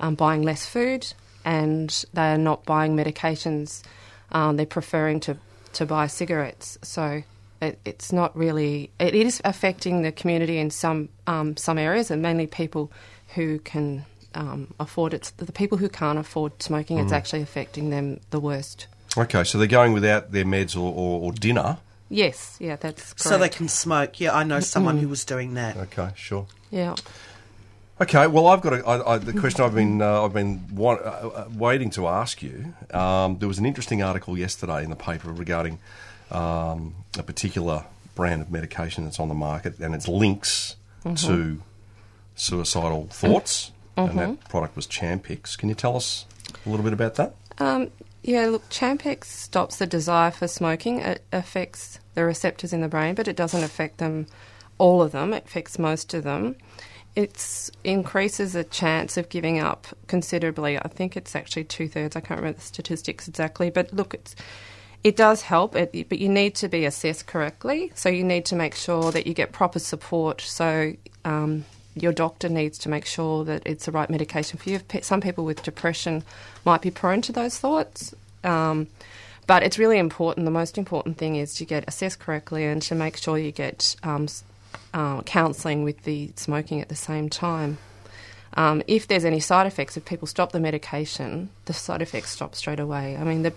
um, 0.00 0.14
buying 0.14 0.42
less 0.42 0.66
food 0.66 1.12
and 1.44 2.04
they're 2.12 2.38
not 2.38 2.64
buying 2.64 2.96
medications. 2.96 3.82
Um, 4.32 4.56
they're 4.56 4.66
preferring 4.66 5.20
to, 5.20 5.36
to 5.74 5.86
buy 5.86 6.06
cigarettes. 6.06 6.78
So 6.82 7.22
it, 7.60 7.78
it's 7.84 8.12
not 8.12 8.36
really. 8.36 8.90
It 8.98 9.14
is 9.14 9.40
affecting 9.44 10.02
the 10.02 10.12
community 10.12 10.58
in 10.58 10.70
some 10.70 11.08
um, 11.26 11.56
some 11.56 11.78
areas, 11.78 12.10
and 12.10 12.20
mainly 12.20 12.46
people 12.46 12.92
who 13.34 13.58
can 13.60 14.04
um, 14.34 14.74
afford 14.78 15.14
it. 15.14 15.32
The 15.36 15.52
people 15.52 15.78
who 15.78 15.88
can't 15.88 16.18
afford 16.18 16.62
smoking, 16.62 16.98
it's 16.98 17.12
actually 17.12 17.42
affecting 17.42 17.90
them 17.90 18.20
the 18.30 18.40
worst. 18.40 18.86
Okay, 19.18 19.44
so 19.44 19.58
they're 19.58 19.66
going 19.66 19.92
without 19.92 20.32
their 20.32 20.44
meds 20.44 20.76
or, 20.76 20.92
or, 20.92 21.22
or 21.22 21.32
dinner. 21.32 21.78
Yes, 22.08 22.56
yeah, 22.60 22.76
that's 22.76 23.02
correct. 23.14 23.20
So 23.20 23.38
they 23.38 23.48
can 23.48 23.68
smoke. 23.68 24.20
Yeah, 24.20 24.34
I 24.36 24.44
know 24.44 24.60
someone 24.60 24.98
who 24.98 25.08
was 25.08 25.24
doing 25.24 25.54
that. 25.54 25.76
Okay, 25.76 26.10
sure. 26.14 26.46
Yeah. 26.70 26.94
Okay, 28.00 28.26
well, 28.26 28.46
I've 28.48 28.60
got 28.60 28.74
a, 28.74 28.86
I, 28.86 29.14
I, 29.14 29.18
the 29.18 29.32
question 29.32 29.64
I've 29.64 29.74
been 29.74 30.02
uh, 30.02 30.22
I've 30.24 30.34
been 30.34 30.68
wa- 30.74 30.92
uh, 30.94 31.30
uh, 31.34 31.48
waiting 31.56 31.88
to 31.90 32.06
ask 32.06 32.42
you. 32.42 32.74
Um, 32.92 33.38
there 33.38 33.48
was 33.48 33.58
an 33.58 33.64
interesting 33.64 34.02
article 34.02 34.36
yesterday 34.36 34.84
in 34.84 34.90
the 34.90 34.96
paper 34.96 35.32
regarding 35.32 35.78
um, 36.30 36.94
a 37.18 37.22
particular 37.22 37.84
brand 38.14 38.42
of 38.42 38.50
medication 38.50 39.04
that's 39.04 39.18
on 39.18 39.28
the 39.28 39.34
market 39.34 39.78
and 39.80 39.94
its 39.94 40.06
links 40.08 40.76
to 41.16 41.62
suicidal 42.34 43.06
thoughts, 43.10 43.70
and 43.96 44.18
that 44.18 44.48
product 44.48 44.76
was 44.76 44.86
Champix. 44.86 45.56
Can 45.56 45.68
you 45.70 45.74
tell 45.74 45.96
us 45.96 46.26
a 46.66 46.68
little 46.68 46.84
bit 46.84 46.92
about 46.92 47.14
that? 47.14 47.34
Um, 47.58 47.90
yeah, 48.26 48.46
look, 48.46 48.68
Champix 48.68 49.24
stops 49.24 49.76
the 49.76 49.86
desire 49.86 50.32
for 50.32 50.48
smoking. 50.48 50.98
It 50.98 51.24
affects 51.32 52.00
the 52.14 52.24
receptors 52.24 52.72
in 52.72 52.80
the 52.80 52.88
brain, 52.88 53.14
but 53.14 53.28
it 53.28 53.36
doesn't 53.36 53.62
affect 53.62 53.98
them 53.98 54.26
all 54.78 55.00
of 55.00 55.12
them, 55.12 55.32
it 55.32 55.44
affects 55.46 55.78
most 55.78 56.12
of 56.12 56.24
them. 56.24 56.56
It 57.14 57.70
increases 57.82 58.52
the 58.52 58.64
chance 58.64 59.16
of 59.16 59.28
giving 59.30 59.58
up 59.58 59.86
considerably. 60.06 60.76
I 60.76 60.88
think 60.88 61.16
it's 61.16 61.34
actually 61.34 61.64
two 61.64 61.88
thirds. 61.88 62.14
I 62.14 62.20
can't 62.20 62.40
remember 62.40 62.58
the 62.58 62.64
statistics 62.64 63.26
exactly, 63.26 63.70
but 63.70 63.92
look, 63.92 64.12
it's 64.12 64.34
it 65.04 65.14
does 65.16 65.42
help, 65.42 65.76
it, 65.76 66.08
but 66.08 66.18
you 66.18 66.28
need 66.28 66.56
to 66.56 66.68
be 66.68 66.84
assessed 66.84 67.26
correctly. 67.26 67.92
So 67.94 68.08
you 68.08 68.24
need 68.24 68.44
to 68.46 68.56
make 68.56 68.74
sure 68.74 69.12
that 69.12 69.26
you 69.26 69.34
get 69.34 69.52
proper 69.52 69.78
support. 69.78 70.40
So 70.40 70.94
um, 71.24 71.64
your 71.96 72.12
doctor 72.12 72.48
needs 72.48 72.78
to 72.78 72.88
make 72.88 73.06
sure 73.06 73.44
that 73.44 73.62
it's 73.64 73.86
the 73.86 73.92
right 73.92 74.10
medication 74.10 74.58
for 74.58 74.68
you. 74.70 74.80
Some 75.00 75.20
people 75.20 75.44
with 75.44 75.62
depression 75.62 76.22
might 76.64 76.82
be 76.82 76.90
prone 76.90 77.22
to 77.22 77.32
those 77.32 77.58
thoughts. 77.58 78.14
Um, 78.44 78.86
but 79.46 79.62
it's 79.62 79.78
really 79.78 79.98
important. 79.98 80.44
The 80.44 80.50
most 80.50 80.76
important 80.76 81.18
thing 81.18 81.36
is 81.36 81.54
to 81.54 81.64
get 81.64 81.84
assessed 81.88 82.18
correctly 82.18 82.64
and 82.64 82.82
to 82.82 82.94
make 82.94 83.16
sure 83.16 83.38
you 83.38 83.52
get 83.52 83.96
um, 84.02 84.26
uh, 84.92 85.22
counselling 85.22 85.84
with 85.84 86.02
the 86.02 86.32
smoking 86.36 86.80
at 86.80 86.88
the 86.88 86.96
same 86.96 87.30
time. 87.30 87.78
Um, 88.54 88.82
if 88.86 89.06
there's 89.06 89.24
any 89.24 89.40
side 89.40 89.66
effects, 89.66 89.96
if 89.96 90.04
people 90.04 90.26
stop 90.26 90.52
the 90.52 90.60
medication, 90.60 91.50
the 91.66 91.72
side 91.72 92.02
effects 92.02 92.30
stop 92.30 92.54
straight 92.54 92.80
away. 92.80 93.16
I 93.16 93.24
mean, 93.24 93.42
the 93.42 93.52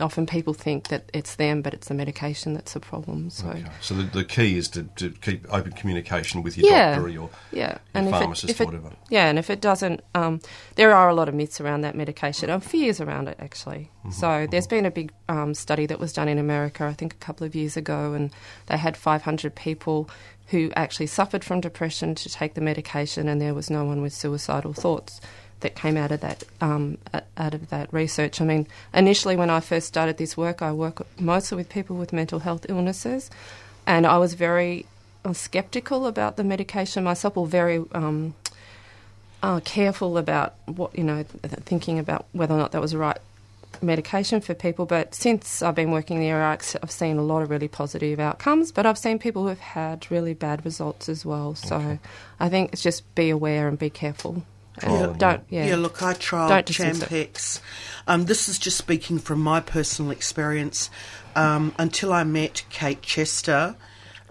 often 0.00 0.26
people 0.26 0.54
think 0.54 0.88
that 0.88 1.10
it's 1.12 1.36
them, 1.36 1.62
but 1.62 1.74
it's 1.74 1.88
the 1.88 1.94
medication 1.94 2.54
that's 2.54 2.72
the 2.72 2.80
problem. 2.80 3.30
So, 3.30 3.48
okay. 3.48 3.64
so 3.80 3.94
the, 3.94 4.02
the, 4.04 4.24
key 4.24 4.56
is 4.56 4.68
to, 4.68 4.84
to, 4.96 5.10
keep 5.10 5.46
open 5.52 5.72
communication 5.72 6.42
with 6.42 6.58
your 6.58 6.70
yeah, 6.70 6.90
doctor 6.90 7.06
or 7.06 7.08
your, 7.08 7.30
yeah. 7.52 7.68
your 7.68 7.80
and 7.94 8.10
pharmacist 8.10 8.50
if 8.50 8.60
it, 8.60 8.64
if 8.64 8.68
or 8.68 8.72
whatever. 8.72 8.96
yeah, 9.10 9.28
and 9.28 9.38
if 9.38 9.50
it 9.50 9.60
doesn't, 9.60 10.02
um, 10.14 10.40
there 10.76 10.94
are 10.94 11.08
a 11.08 11.14
lot 11.14 11.28
of 11.28 11.34
myths 11.34 11.60
around 11.60 11.82
that 11.82 11.94
medication 11.94 12.50
and 12.50 12.62
fears 12.62 13.00
around 13.00 13.28
it 13.28 13.36
actually. 13.38 13.90
Mm-hmm, 14.00 14.10
so 14.10 14.26
mm-hmm. 14.26 14.50
there's 14.50 14.66
been 14.66 14.86
a 14.86 14.90
big 14.90 15.12
um, 15.28 15.54
study 15.54 15.86
that 15.86 16.00
was 16.00 16.12
done 16.12 16.28
in 16.28 16.38
America, 16.38 16.84
I 16.84 16.92
think 16.92 17.14
a 17.14 17.18
couple 17.18 17.46
of 17.46 17.54
years 17.54 17.76
ago, 17.76 18.12
and 18.12 18.30
they 18.66 18.76
had 18.76 18.96
500 18.96 19.54
people 19.54 20.10
who 20.48 20.70
actually 20.76 21.06
suffered 21.06 21.42
from 21.42 21.60
depression 21.60 22.14
to 22.14 22.28
take 22.28 22.54
the 22.54 22.60
medication, 22.60 23.28
and 23.28 23.40
there 23.40 23.54
was 23.54 23.70
no 23.70 23.84
one 23.84 24.02
with 24.02 24.12
suicidal 24.12 24.72
thoughts 24.72 25.20
that 25.64 25.74
came 25.74 25.96
out 25.96 26.12
of 26.12 26.20
that 26.20 26.44
um, 26.60 26.98
out 27.36 27.54
of 27.54 27.70
that 27.70 27.92
research. 27.92 28.40
I 28.40 28.44
mean, 28.44 28.68
initially 28.92 29.34
when 29.34 29.50
I 29.50 29.60
first 29.60 29.88
started 29.88 30.18
this 30.18 30.36
work, 30.36 30.62
I 30.62 30.72
work 30.72 31.06
mostly 31.18 31.56
with 31.56 31.68
people 31.68 31.96
with 31.96 32.12
mental 32.12 32.38
health 32.38 32.66
illnesses, 32.68 33.30
and 33.86 34.06
I 34.06 34.18
was 34.18 34.34
very 34.34 34.86
uh, 35.24 35.32
skeptical 35.32 36.06
about 36.06 36.36
the 36.36 36.44
medication 36.44 37.02
myself, 37.02 37.36
or 37.36 37.46
very 37.46 37.82
um, 37.92 38.34
uh, 39.42 39.60
careful 39.64 40.18
about 40.18 40.54
what 40.66 40.96
you 40.96 41.02
know, 41.02 41.24
thinking 41.64 41.98
about 41.98 42.26
whether 42.32 42.54
or 42.54 42.58
not 42.58 42.72
that 42.72 42.80
was 42.80 42.92
the 42.92 42.98
right 42.98 43.18
medication 43.82 44.42
for 44.42 44.52
people. 44.52 44.84
But 44.84 45.14
since 45.14 45.62
I've 45.62 45.74
been 45.74 45.90
working 45.90 46.20
there, 46.20 46.44
I've 46.44 46.62
seen 46.62 47.16
a 47.16 47.22
lot 47.22 47.42
of 47.42 47.48
really 47.48 47.68
positive 47.68 48.20
outcomes. 48.20 48.70
But 48.70 48.84
I've 48.84 48.98
seen 48.98 49.18
people 49.18 49.42
who 49.42 49.48
have 49.48 49.60
had 49.60 50.10
really 50.10 50.34
bad 50.34 50.64
results 50.64 51.08
as 51.08 51.24
well. 51.24 51.54
So 51.54 51.76
okay. 51.76 51.98
I 52.38 52.50
think 52.50 52.74
it's 52.74 52.82
just 52.82 53.14
be 53.14 53.30
aware 53.30 53.66
and 53.66 53.78
be 53.78 53.90
careful. 53.90 54.44
Yeah, 54.82 55.14
don't 55.16 55.42
yeah. 55.48 55.66
Yeah, 55.66 55.76
look, 55.76 56.02
I 56.02 56.14
tried 56.14 56.66
Champix. 56.66 57.60
Um, 58.06 58.24
this 58.24 58.48
is 58.48 58.58
just 58.58 58.76
speaking 58.76 59.18
from 59.18 59.40
my 59.40 59.60
personal 59.60 60.10
experience. 60.10 60.90
Um, 61.36 61.74
until 61.78 62.12
I 62.12 62.24
met 62.24 62.64
Kate 62.70 63.02
Chester, 63.02 63.76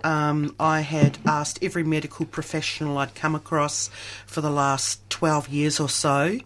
um, 0.04 0.56
I 0.60 0.82
had 0.82 1.18
asked 1.26 1.60
every 1.62 1.84
medical 1.84 2.26
professional 2.26 2.98
I'd 2.98 3.16
come 3.16 3.36
across 3.36 3.90
for 4.26 4.42
the 4.42 4.52
last 4.52 5.10
12 5.10 5.50
years 5.50 5.80
or 5.80 5.90
so 5.90 6.40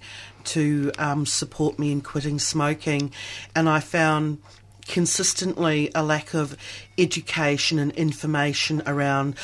to 0.45 0.91
um, 0.97 1.25
support 1.25 1.77
me 1.77 1.91
in 1.91 2.01
quitting 2.01 2.39
smoking, 2.39 3.11
and 3.55 3.67
I 3.67 3.79
found 3.79 4.39
consistently 4.87 5.91
a 5.93 6.01
lack 6.01 6.33
of 6.33 6.55
education 6.97 7.77
and 7.77 7.91
information 7.93 8.81
around 8.85 9.35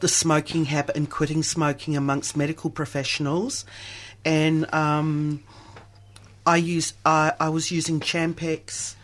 the 0.00 0.08
smoking 0.08 0.66
habit 0.66 0.96
and 0.96 1.10
quitting 1.10 1.42
smoking 1.42 1.96
amongst 1.96 2.36
medical 2.36 2.70
professionals, 2.70 3.64
and 4.24 4.72
um, 4.74 5.42
I 6.44 6.56
use 6.56 6.94
I, 7.04 7.32
I 7.40 7.48
was 7.48 7.70
using 7.70 8.00
Champix, 8.00 8.94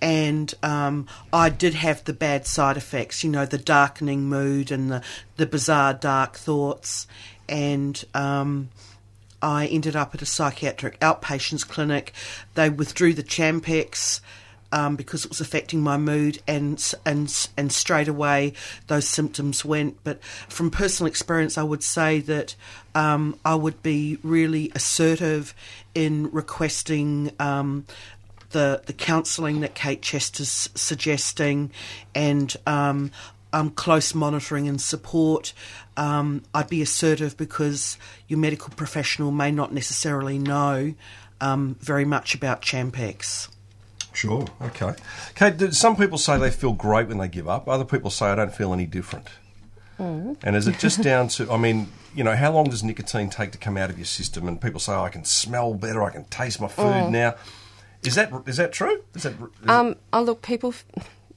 and 0.00 0.52
um, 0.62 1.06
I 1.32 1.48
did 1.48 1.74
have 1.74 2.04
the 2.04 2.12
bad 2.12 2.46
side 2.46 2.76
effects. 2.76 3.24
You 3.24 3.30
know, 3.30 3.46
the 3.46 3.58
darkening 3.58 4.28
mood 4.28 4.70
and 4.70 4.90
the 4.90 5.02
the 5.36 5.46
bizarre 5.46 5.94
dark 5.94 6.36
thoughts, 6.36 7.06
and 7.48 8.02
um, 8.14 8.70
I 9.42 9.66
ended 9.66 9.96
up 9.96 10.14
at 10.14 10.22
a 10.22 10.26
psychiatric 10.26 10.98
outpatients 11.00 11.66
clinic. 11.66 12.12
They 12.54 12.70
withdrew 12.70 13.14
the 13.14 13.22
Champix 13.22 14.20
um, 14.76 14.94
because 14.94 15.24
it 15.24 15.30
was 15.30 15.40
affecting 15.40 15.80
my 15.80 15.96
mood, 15.96 16.38
and 16.46 16.92
and 17.06 17.48
and 17.56 17.72
straight 17.72 18.08
away 18.08 18.52
those 18.88 19.08
symptoms 19.08 19.64
went. 19.64 19.96
But 20.04 20.22
from 20.22 20.70
personal 20.70 21.08
experience, 21.08 21.56
I 21.56 21.62
would 21.62 21.82
say 21.82 22.20
that 22.20 22.54
um, 22.94 23.38
I 23.42 23.54
would 23.54 23.82
be 23.82 24.18
really 24.22 24.70
assertive 24.74 25.54
in 25.94 26.30
requesting. 26.30 27.32
Um, 27.40 27.86
the, 28.50 28.80
the 28.86 28.92
counselling 28.92 29.60
that 29.62 29.74
Kate 29.74 30.00
Chester's 30.00 30.70
suggesting, 30.76 31.72
and 32.14 32.54
um, 32.64 33.10
um, 33.52 33.70
close 33.70 34.14
monitoring 34.14 34.68
and 34.68 34.80
support. 34.80 35.52
Um, 35.96 36.42
I'd 36.54 36.68
be 36.68 36.80
assertive 36.80 37.36
because 37.36 37.98
your 38.28 38.38
medical 38.38 38.70
professional 38.70 39.32
may 39.32 39.50
not 39.50 39.74
necessarily 39.74 40.38
know 40.38 40.94
um, 41.40 41.76
very 41.80 42.04
much 42.04 42.36
about 42.36 42.62
Champix. 42.62 43.48
Sure. 44.16 44.46
Okay. 44.62 44.94
Kate, 45.34 45.74
some 45.74 45.94
people 45.94 46.16
say 46.16 46.38
they 46.38 46.50
feel 46.50 46.72
great 46.72 47.08
when 47.08 47.18
they 47.18 47.28
give 47.28 47.48
up. 47.48 47.68
Other 47.68 47.84
people 47.84 48.08
say 48.08 48.26
I 48.26 48.34
don't 48.34 48.54
feel 48.54 48.72
any 48.72 48.86
different. 48.86 49.28
Mm. 49.98 50.38
And 50.42 50.56
is 50.56 50.66
it 50.66 50.78
just 50.78 51.02
down 51.10 51.28
to? 51.28 51.50
I 51.52 51.58
mean, 51.58 51.88
you 52.14 52.24
know, 52.24 52.34
how 52.34 52.50
long 52.50 52.70
does 52.70 52.82
nicotine 52.82 53.28
take 53.28 53.52
to 53.52 53.58
come 53.58 53.76
out 53.76 53.90
of 53.90 53.98
your 53.98 54.06
system? 54.06 54.48
And 54.48 54.58
people 54.58 54.80
say 54.80 54.94
oh, 54.94 55.02
I 55.02 55.10
can 55.10 55.24
smell 55.26 55.74
better, 55.74 56.02
I 56.02 56.10
can 56.10 56.24
taste 56.24 56.62
my 56.62 56.68
food 56.68 56.84
mm. 56.84 57.10
now. 57.10 57.34
Is 58.04 58.14
that 58.14 58.32
is 58.46 58.56
that 58.56 58.72
true? 58.72 59.02
Is 59.14 59.24
that? 59.24 59.34
Is 59.34 59.68
um, 59.68 59.96
oh, 60.12 60.22
look, 60.22 60.42
people. 60.42 60.74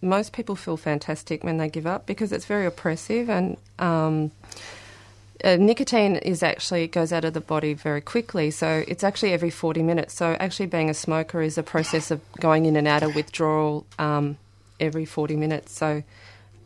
Most 0.01 0.31
people 0.31 0.55
feel 0.55 0.77
fantastic 0.77 1.43
when 1.43 1.57
they 1.57 1.67
give 1.67 1.85
up 1.85 2.05
because 2.05 2.31
it's 2.31 2.45
very 2.45 2.65
oppressive 2.65 3.29
and. 3.29 3.57
Um, 3.77 4.31
uh, 5.43 5.55
nicotine 5.55 6.15
is 6.17 6.43
actually 6.43 6.87
goes 6.87 7.13
out 7.13 7.23
of 7.23 7.33
the 7.33 7.41
body 7.41 7.73
very 7.73 8.01
quickly, 8.01 8.51
so 8.51 8.83
it's 8.87 9.03
actually 9.03 9.31
every 9.31 9.49
40 9.49 9.83
minutes. 9.83 10.13
So 10.13 10.35
actually, 10.39 10.67
being 10.67 10.89
a 10.89 10.93
smoker 10.93 11.41
is 11.41 11.57
a 11.57 11.63
process 11.63 12.11
of 12.11 12.21
going 12.39 12.65
in 12.65 12.75
and 12.75 12.87
out 12.87 13.03
of 13.03 13.15
withdrawal 13.15 13.85
um, 13.97 14.37
every 14.79 15.05
40 15.05 15.35
minutes. 15.35 15.73
So 15.73 16.03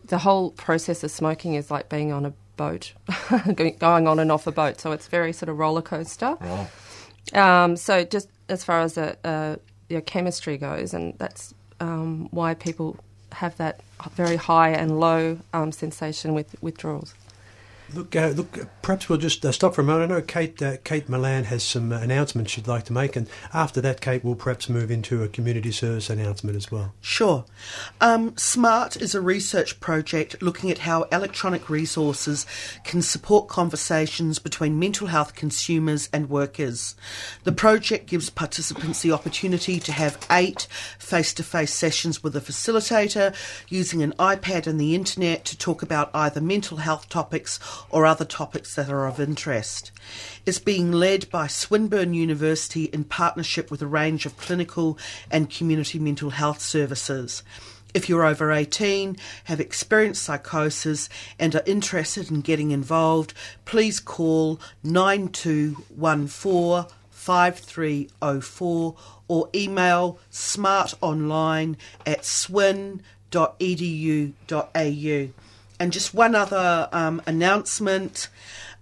the 0.05 0.17
whole 0.19 0.51
process 0.51 1.03
of 1.03 1.11
smoking 1.11 1.53
is 1.53 1.69
like 1.69 1.89
being 1.89 2.11
on 2.11 2.25
a 2.25 2.33
boat, 2.57 2.93
going 3.55 4.07
on 4.07 4.19
and 4.19 4.31
off 4.31 4.47
a 4.47 4.51
boat. 4.51 4.79
So 4.79 4.91
it's 4.91 5.07
very 5.07 5.33
sort 5.33 5.49
of 5.49 5.57
roller 5.57 5.81
coaster. 5.81 6.37
Um, 7.33 7.77
so 7.77 8.03
just 8.03 8.29
as 8.49 8.63
far 8.63 8.81
as 8.81 8.95
the 8.95 9.17
uh, 9.23 9.55
your 9.89 10.01
chemistry 10.01 10.57
goes, 10.57 10.93
and 10.93 11.17
that's 11.19 11.53
um, 11.79 12.27
why 12.31 12.53
people 12.53 12.97
have 13.31 13.55
that 13.57 13.81
very 14.13 14.35
high 14.35 14.69
and 14.69 14.99
low 14.99 15.39
um, 15.53 15.71
sensation 15.71 16.33
with 16.33 16.55
withdrawals. 16.61 17.13
Look, 17.93 18.15
uh, 18.15 18.29
look. 18.29 18.67
Perhaps 18.81 19.07
we'll 19.07 19.19
just 19.19 19.45
uh, 19.45 19.51
stop 19.51 19.75
for 19.75 19.81
a 19.81 19.83
moment. 19.83 20.11
I 20.11 20.15
know 20.15 20.21
Kate 20.21 20.59
uh, 20.61 20.77
Kate 20.83 21.07
Milan 21.07 21.43
has 21.45 21.63
some 21.63 21.91
uh, 21.91 21.99
announcements 21.99 22.51
she'd 22.51 22.67
like 22.67 22.85
to 22.85 22.93
make, 22.93 23.15
and 23.15 23.29
after 23.53 23.81
that, 23.81 24.01
Kate 24.01 24.23
will 24.23 24.35
perhaps 24.35 24.67
move 24.67 24.89
into 24.89 25.21
a 25.21 25.27
community 25.27 25.71
service 25.71 26.09
announcement 26.09 26.57
as 26.57 26.71
well. 26.71 26.93
Sure. 27.01 27.45
Um, 28.01 28.35
SMART 28.35 28.97
is 28.97 29.13
a 29.13 29.21
research 29.21 29.79
project 29.79 30.41
looking 30.41 30.71
at 30.71 30.79
how 30.79 31.03
electronic 31.03 31.69
resources 31.69 32.47
can 32.83 33.01
support 33.01 33.47
conversations 33.47 34.39
between 34.39 34.79
mental 34.79 35.07
health 35.07 35.35
consumers 35.35 36.09
and 36.11 36.29
workers. 36.29 36.95
The 37.43 37.51
project 37.51 38.07
gives 38.07 38.29
participants 38.29 39.01
the 39.01 39.11
opportunity 39.11 39.79
to 39.79 39.91
have 39.91 40.25
eight 40.31 40.67
face-to-face 40.97 41.73
sessions 41.73 42.23
with 42.23 42.35
a 42.35 42.41
facilitator 42.41 43.35
using 43.69 44.01
an 44.01 44.13
iPad 44.13 44.65
and 44.65 44.81
the 44.81 44.95
internet 44.95 45.45
to 45.45 45.57
talk 45.57 45.83
about 45.83 46.09
either 46.13 46.41
mental 46.41 46.77
health 46.77 47.07
topics 47.07 47.59
or 47.89 48.05
other 48.05 48.25
topics 48.25 48.75
that 48.75 48.89
are 48.89 49.07
of 49.07 49.19
interest. 49.19 49.91
It's 50.45 50.59
being 50.59 50.91
led 50.91 51.29
by 51.29 51.47
Swinburne 51.47 52.13
University 52.13 52.85
in 52.85 53.03
partnership 53.03 53.71
with 53.71 53.81
a 53.81 53.87
range 53.87 54.25
of 54.25 54.37
clinical 54.37 54.97
and 55.31 55.49
community 55.49 55.99
mental 55.99 56.31
health 56.31 56.61
services. 56.61 57.43
If 57.93 58.09
you're 58.09 58.25
over 58.25 58.51
18, 58.51 59.17
have 59.45 59.59
experienced 59.59 60.23
psychosis, 60.23 61.09
and 61.37 61.55
are 61.55 61.61
interested 61.65 62.31
in 62.31 62.41
getting 62.41 62.71
involved, 62.71 63.35
please 63.65 63.99
call 63.99 64.59
9214 64.83 66.91
5304 67.11 68.95
or 69.29 69.49
email 69.55 70.19
smartonline 70.29 71.77
at 72.05 72.25
swin.edu.au. 72.25 73.03
And 75.83 75.91
just 75.91 76.13
one 76.13 76.33
other 76.33 76.87
um, 76.93 77.21
announcement. 77.27 78.29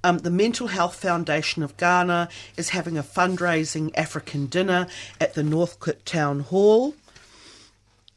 Um, 0.03 0.20
the 0.20 0.29
Mental 0.29 0.67
Health 0.67 0.93
Foundation 0.93 1.63
of 1.63 1.75
Ghana 1.75 2.29
is 2.58 2.70
having 2.70 2.96
a 2.96 3.01
fundraising 3.01 3.89
African 3.96 4.46
dinner 4.46 4.86
at 5.20 5.34
the 5.34 5.41
Northcote 5.41 6.05
Town 6.05 6.41
Hall. 6.41 6.93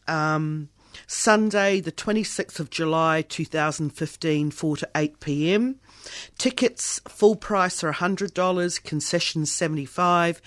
Um, 0.07 0.69
Sunday, 1.07 1.81
the 1.81 1.93
26th 1.93 2.61
of 2.61 2.69
July 2.69 3.23
2015, 3.23 4.51
4 4.51 4.77
to 4.77 4.89
8 4.95 5.19
pm. 5.19 5.81
Tickets 6.39 7.01
full 7.09 7.37
price 7.37 7.83
are 7.85 7.93
$100, 7.93 8.83
concessions 8.85 9.53
75 9.53 10.41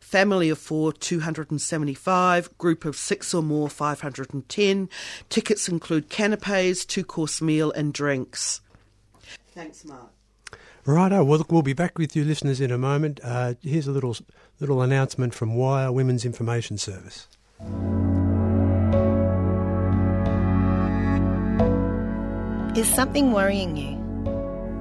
family 0.00 0.50
of 0.50 0.58
4 0.58 0.92
275 0.92 2.58
group 2.58 2.84
of 2.84 2.96
6 2.96 3.32
or 3.32 3.42
more 3.42 3.70
510 3.70 4.90
tickets 5.30 5.70
include 5.70 6.10
canapes 6.10 6.84
two 6.84 7.02
course 7.02 7.40
meal 7.40 7.72
and 7.72 7.94
drinks 7.94 8.60
thanks 9.54 9.86
mark 9.86 10.10
Righto, 10.84 11.22
well, 11.22 11.38
look, 11.38 11.52
we'll 11.52 11.62
be 11.62 11.74
back 11.74 11.96
with 11.96 12.16
you 12.16 12.24
listeners 12.24 12.60
in 12.60 12.72
a 12.72 12.78
moment. 12.78 13.20
Uh, 13.22 13.54
here's 13.62 13.86
a 13.86 13.92
little 13.92 14.16
little 14.58 14.82
announcement 14.82 15.32
from 15.32 15.54
Wire 15.54 15.92
Women's 15.92 16.24
Information 16.24 16.76
Service. 16.76 17.28
Is 22.76 22.92
something 22.92 23.30
worrying 23.30 23.76
you? 23.76 24.01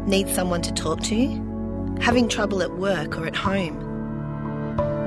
Need 0.05 0.29
someone 0.29 0.63
to 0.63 0.73
talk 0.73 1.01
to? 1.03 1.97
Having 2.01 2.29
trouble 2.29 2.63
at 2.63 2.71
work 2.77 3.19
or 3.19 3.27
at 3.27 3.35
home? 3.35 3.79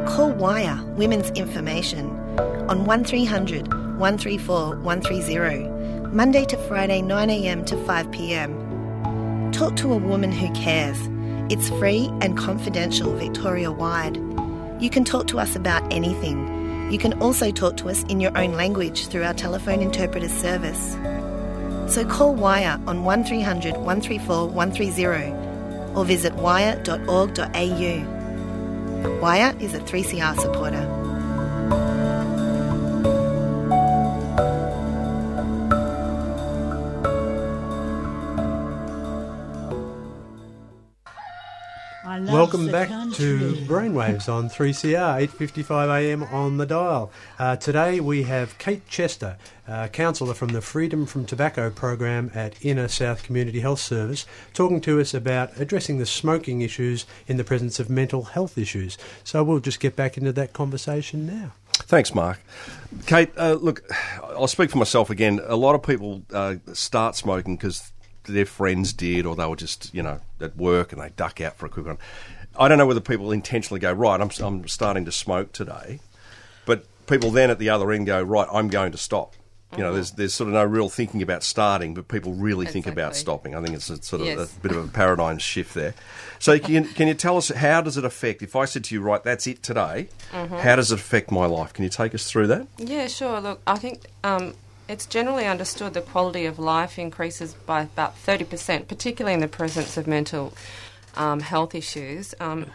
Call 0.07 0.31
Wire 0.31 0.81
Women's 0.97 1.31
Information 1.31 2.11
on 2.69 2.85
1300 2.85 3.67
134 3.99 4.77
130, 4.77 5.69
Monday 6.15 6.45
to 6.45 6.57
Friday 6.69 7.03
9am 7.03 7.67
to 7.67 7.75
5pm. 7.77 9.53
Talk 9.53 9.75
to 9.77 9.93
a 9.93 9.97
woman 9.97 10.31
who 10.31 10.53
cares. 10.53 10.99
It's 11.51 11.71
free 11.71 12.09
and 12.21 12.37
confidential 12.37 13.13
Victoria 13.17 13.73
wide. 13.73 14.17
You 14.81 14.91
can 14.91 15.05
talk 15.05 15.27
to 15.29 15.41
us 15.41 15.57
about 15.57 15.93
anything. 15.93 16.93
You 16.93 16.99
can 16.99 17.21
also 17.21 17.51
talk 17.51 17.77
to 17.79 17.89
us 17.89 18.05
in 18.05 18.21
your 18.21 18.37
own 18.39 18.53
language 18.53 19.09
through 19.09 19.25
our 19.25 19.35
telephone 19.35 19.81
interpreter 19.81 20.29
service. 20.29 20.97
So 21.89 22.05
call 22.05 22.35
Wire 22.35 22.81
on 22.87 23.05
1300 23.05 23.77
134 23.77 24.49
130 24.49 25.95
or 25.95 26.05
visit 26.05 26.35
wire.org.au. 26.35 28.01
Wire 29.21 29.55
is 29.61 29.75
a 29.75 29.81
3CR 29.81 30.41
supporter. 30.41 30.94
Welcome 42.45 42.71
back 42.71 42.91
to 43.15 43.55
Brainwaves 43.67 44.29
on 44.29 44.51
3CR, 44.51 45.27
8.55am 45.29 46.31
on 46.31 46.59
the 46.59 46.67
dial. 46.67 47.11
Uh, 47.39 47.57
today 47.57 48.01
we 48.01 48.25
have 48.25 48.59
Kate 48.59 48.87
Chester, 48.87 49.39
uh, 49.67 49.89
counsellor 49.89 50.35
from 50.35 50.51
the 50.51 50.61
Freedom 50.61 51.07
from 51.07 51.25
Tobacco 51.25 51.71
program 51.71 52.31
at 52.35 52.63
Inner 52.63 52.87
South 52.87 53.23
Community 53.23 53.61
Health 53.61 53.81
Service, 53.81 54.27
talking 54.53 54.83
to 54.83 55.01
us 55.01 55.15
about 55.15 55.59
addressing 55.59 55.97
the 55.97 56.05
smoking 56.05 56.61
issues 56.61 57.07
in 57.27 57.39
the 57.39 57.45
presence 57.45 57.81
of 57.81 57.89
mental 57.89 58.25
health 58.25 58.59
issues. 58.59 58.99
So 59.25 59.43
we'll 59.43 59.61
just 59.61 59.81
get 59.81 59.97
back 59.97 60.19
into 60.19 60.33
that 60.33 60.53
conversation 60.53 61.25
now. 61.25 61.53
Thanks, 61.73 62.15
Mark. 62.15 62.41
Kate, 63.07 63.31
uh, 63.39 63.55
look, 63.55 63.91
I'll 64.23 64.49
speak 64.49 64.71
for 64.71 64.77
myself 64.77 65.09
again. 65.09 65.41
A 65.47 65.57
lot 65.57 65.75
of 65.75 65.83
people 65.83 66.25
uh, 66.31 66.57
start 66.75 67.17
smoking 67.17 67.57
because 67.57 67.91
their 68.25 68.47
friends 68.47 68.93
did, 68.93 69.25
or 69.25 69.35
they 69.35 69.47
were 69.47 69.57
just, 69.57 69.95
you 69.95 70.03
know, 70.03 70.21
at 70.45 70.57
work 70.57 70.93
and 70.93 71.01
they 71.01 71.11
duck 71.17 71.41
out 71.41 71.57
for 71.57 71.67
a 71.67 71.69
quick 71.69 71.87
one. 71.87 71.99
I 72.57 72.69
don't 72.69 72.79
know 72.79 72.87
whether 72.87 73.01
people 73.01 73.33
intentionally 73.33 73.81
go, 73.81 73.93
right, 73.93 74.21
I'm, 74.21 74.31
I'm 74.41 74.69
starting 74.69 75.05
to 75.07 75.13
smoke 75.13 75.53
today, 75.53 75.99
but 76.67 76.87
people 77.07 77.31
then 77.33 77.51
at 77.51 77.59
the 77.59 77.71
other 77.71 77.91
end 77.91 78.07
go, 78.07 78.23
right, 78.23 78.47
I'm 78.53 78.69
going 78.69 78.93
to 78.93 78.99
stop. 78.99 79.35
You 79.77 79.83
know, 79.83 79.93
there's 79.93 80.13
there's 80.13 80.33
sort 80.33 80.47
of 80.47 80.55
no 80.55 80.63
real 80.63 80.89
thinking 80.89 81.21
about 81.21 81.43
starting, 81.43 81.95
but 81.95 82.07
people 82.07 82.33
really 82.33 82.65
think 82.65 82.87
about 82.87 83.17
stopping. 83.17 83.57
I 83.57 83.61
think 83.61 83.75
it's 83.75 83.91
a 83.91 84.01
sort 84.01 84.21
of 84.23 84.29
Yes. 84.29 84.57
a 84.57 84.61
bit 84.61 84.71
of 84.71 84.85
a 84.85 84.87
paradigm 84.87 85.39
shift 85.39 85.75
there. 85.75 85.95
So 86.39 86.61
can 86.61 86.85
can 86.85 87.09
you 87.09 87.15
tell 87.15 87.37
us 87.37 87.49
how 87.49 87.81
does 87.81 87.97
it 87.97 88.05
affect? 88.05 88.41
If 88.43 88.55
I 88.55 88.67
said 88.67 88.85
to 88.85 88.95
you, 88.95 89.01
right, 89.01 89.21
that's 89.25 89.49
it 89.49 89.65
today, 89.65 90.07
Mm-hmm. 90.31 90.59
how 90.59 90.77
does 90.77 90.93
it 90.93 91.01
affect 91.01 91.33
my 91.33 91.47
life? 91.47 91.73
Can 91.73 91.83
you 91.83 91.91
take 91.91 92.15
us 92.15 92.31
through 92.31 92.47
that? 92.49 92.69
Yeah, 92.79 93.09
sure. 93.09 93.41
Look, 93.41 93.63
I 93.67 93.75
think 93.77 94.03
um, 94.23 94.55
it's 94.89 95.07
generally 95.07 95.47
understood 95.47 95.95
the 95.95 96.01
quality 96.01 96.47
of 96.47 96.59
life 96.59 96.99
increases 96.99 97.55
by 97.55 97.83
about 97.83 98.17
30%, 98.17 98.87
particularly 98.89 99.35
in 99.35 99.41
the 99.41 99.49
presence 99.49 99.97
of 99.97 100.07
mental 100.07 100.53
um, 101.17 101.41
health 101.41 101.75
issues. 101.75 102.35
Um, 102.41 102.67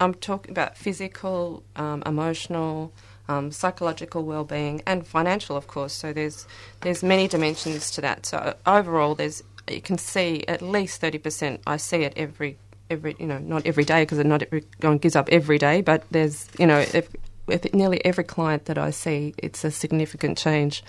I'm 0.00 0.14
talking 0.14 0.50
about 0.50 0.76
physical, 0.76 1.62
um, 1.76 2.02
emotional, 2.06 2.92
um, 3.28 3.50
psychological 3.50 4.24
well-being, 4.24 4.82
and 4.86 5.06
financial, 5.06 5.56
of 5.56 5.66
course. 5.66 5.92
So 5.92 6.12
there's 6.12 6.46
there's 6.80 7.02
many 7.02 7.28
dimensions 7.28 7.90
to 7.92 8.00
that. 8.02 8.24
So 8.24 8.54
overall, 8.64 9.14
there's 9.14 9.42
you 9.68 9.82
can 9.82 9.98
see 9.98 10.44
at 10.48 10.62
least 10.62 11.02
30%. 11.02 11.58
I 11.66 11.76
see 11.76 12.04
it 12.04 12.14
every 12.16 12.56
every 12.90 13.16
you 13.18 13.26
know 13.26 13.38
not 13.38 13.66
every 13.66 13.84
day 13.84 14.02
because 14.02 14.24
not 14.24 14.42
everyone 14.42 14.98
gives 14.98 15.16
up 15.16 15.28
every 15.30 15.58
day, 15.58 15.82
but 15.82 16.04
there's 16.10 16.48
you 16.58 16.66
know 16.66 16.78
if, 16.78 17.08
with 17.48 17.74
nearly 17.74 18.04
every 18.04 18.24
client 18.24 18.66
that 18.66 18.78
I 18.78 18.90
see, 18.90 19.34
it's 19.38 19.64
a 19.64 19.70
significant 19.70 20.38
change. 20.38 20.84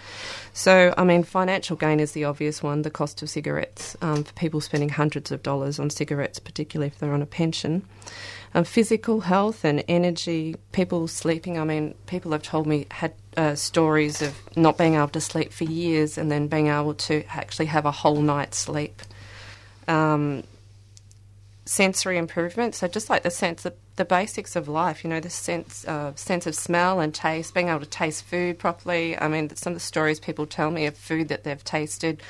So, 0.53 0.93
I 0.97 1.03
mean, 1.03 1.23
financial 1.23 1.75
gain 1.75 1.99
is 1.99 2.11
the 2.11 2.25
obvious 2.25 2.61
one 2.61 2.83
the 2.83 2.91
cost 2.91 3.21
of 3.21 3.29
cigarettes, 3.29 3.97
um, 4.01 4.23
for 4.23 4.33
people 4.33 4.61
spending 4.61 4.89
hundreds 4.89 5.31
of 5.31 5.41
dollars 5.41 5.79
on 5.79 5.89
cigarettes, 5.89 6.37
particularly 6.37 6.87
if 6.87 6.99
they're 6.99 7.13
on 7.13 7.21
a 7.21 7.25
pension. 7.25 7.85
Um, 8.53 8.63
physical 8.63 9.21
health 9.21 9.63
and 9.63 9.83
energy, 9.87 10.55
people 10.71 11.07
sleeping. 11.07 11.59
I 11.59 11.63
mean, 11.63 11.95
people 12.07 12.31
have 12.31 12.43
told 12.43 12.67
me 12.67 12.87
had 12.91 13.13
uh, 13.37 13.55
stories 13.55 14.21
of 14.21 14.35
not 14.55 14.77
being 14.77 14.95
able 14.95 15.09
to 15.09 15.21
sleep 15.21 15.53
for 15.53 15.63
years 15.63 16.17
and 16.17 16.31
then 16.31 16.47
being 16.47 16.67
able 16.67 16.95
to 16.95 17.23
actually 17.29 17.67
have 17.67 17.85
a 17.85 17.91
whole 17.91 18.21
night's 18.21 18.57
sleep. 18.57 19.01
Um, 19.87 20.43
sensory 21.69 22.17
improvement. 22.17 22.73
So 22.73 22.87
just 22.87 23.09
like 23.11 23.21
the 23.21 23.29
sense 23.29 23.63
of 23.65 23.75
the 23.99 24.05
basics 24.05 24.55
of 24.55 24.69
life, 24.69 25.03
you 25.03 25.09
know, 25.09 25.19
the 25.19 25.29
sense 25.29 25.85
uh, 25.85 26.15
sense 26.15 26.47
of 26.47 26.55
smell 26.55 27.01
and 27.01 27.13
taste, 27.13 27.53
being 27.53 27.67
able 27.67 27.81
to 27.81 27.85
taste 27.85 28.23
food 28.23 28.57
properly. 28.57 29.19
I 29.19 29.27
mean, 29.27 29.53
some 29.57 29.73
of 29.73 29.75
the 29.75 29.81
stories 29.81 30.21
people 30.21 30.45
tell 30.45 30.71
me 30.71 30.85
of 30.85 30.95
food 30.95 31.27
that 31.27 31.43
they've 31.43 31.63
tasted. 31.63 32.23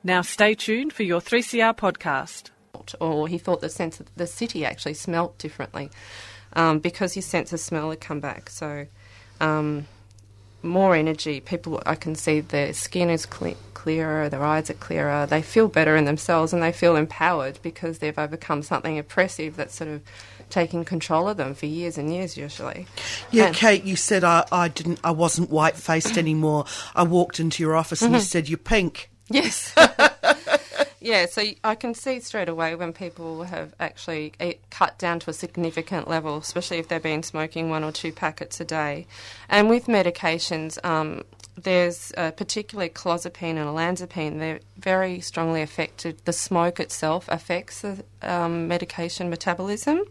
Now 0.03 0.21
stay 0.21 0.55
tuned 0.55 0.93
for 0.93 1.03
your 1.03 1.21
3CR 1.21 1.77
podcast. 1.77 2.49
or 2.99 3.27
he 3.27 3.37
thought 3.37 3.61
the 3.61 3.69
sense 3.69 3.99
of 3.99 4.07
the 4.15 4.27
city 4.27 4.65
actually 4.65 4.93
smelt 4.93 5.37
differently 5.37 5.89
um, 6.53 6.79
because 6.79 7.13
his 7.13 7.25
sense 7.25 7.53
of 7.53 7.59
smell 7.59 7.89
had 7.89 7.99
come 7.99 8.19
back. 8.19 8.49
So, 8.49 8.87
um, 9.39 9.85
more 10.61 10.95
energy. 10.95 11.39
People, 11.39 11.81
I 11.85 11.95
can 11.95 12.15
see 12.15 12.41
their 12.41 12.73
skin 12.73 13.09
is 13.09 13.25
cle- 13.25 13.55
clearer, 13.73 14.29
their 14.29 14.43
eyes 14.43 14.69
are 14.69 14.73
clearer, 14.73 15.25
they 15.25 15.41
feel 15.41 15.67
better 15.67 15.95
in 15.95 16.05
themselves, 16.05 16.51
and 16.51 16.61
they 16.61 16.71
feel 16.71 16.95
empowered 16.95 17.59
because 17.61 17.99
they've 17.99 18.17
overcome 18.17 18.61
something 18.61 18.99
oppressive 18.99 19.55
that's 19.55 19.75
sort 19.75 19.89
of 19.89 20.01
taken 20.49 20.85
control 20.85 21.29
of 21.29 21.37
them 21.37 21.53
for 21.53 21.65
years 21.65 21.97
and 21.97 22.13
years, 22.13 22.37
usually. 22.37 22.87
Yeah, 23.31 23.47
And- 23.47 23.55
Kate, 23.55 23.83
you 23.83 23.95
said 23.95 24.23
I, 24.23 24.45
I 24.51 24.67
didn't, 24.67 24.99
I 25.03 25.11
wasn't 25.11 25.49
white 25.49 25.75
faced 25.75 26.17
anymore. 26.17 26.65
I 26.95 27.03
walked 27.03 27.39
into 27.39 27.63
your 27.63 27.75
office 27.75 28.01
and 28.01 28.13
you 28.13 28.19
said 28.19 28.49
you're 28.49 28.57
pink. 28.57 29.09
Yes. 29.29 29.73
yeah, 30.99 31.25
so 31.27 31.43
I 31.63 31.75
can 31.75 31.93
see 31.93 32.19
straight 32.19 32.49
away 32.49 32.75
when 32.75 32.93
people 32.93 33.43
have 33.43 33.73
actually 33.79 34.33
eh, 34.39 34.53
cut 34.69 34.97
down 34.97 35.19
to 35.19 35.29
a 35.29 35.33
significant 35.33 36.07
level, 36.07 36.37
especially 36.37 36.77
if 36.79 36.87
they've 36.87 37.01
been 37.01 37.23
smoking 37.23 37.69
one 37.69 37.83
or 37.83 37.91
two 37.91 38.11
packets 38.11 38.59
a 38.59 38.65
day. 38.65 39.05
And 39.47 39.69
with 39.69 39.85
medications, 39.85 40.83
um, 40.83 41.23
there's 41.63 42.11
uh, 42.17 42.31
particularly 42.31 42.89
clozapine 42.89 43.57
and 43.57 43.67
olanzapine. 43.67 44.39
They're 44.39 44.59
very 44.77 45.19
strongly 45.19 45.61
affected. 45.61 46.21
The 46.25 46.33
smoke 46.33 46.79
itself 46.79 47.25
affects 47.29 47.81
the 47.81 48.03
um, 48.21 48.67
medication 48.67 49.29
metabolism. 49.29 50.03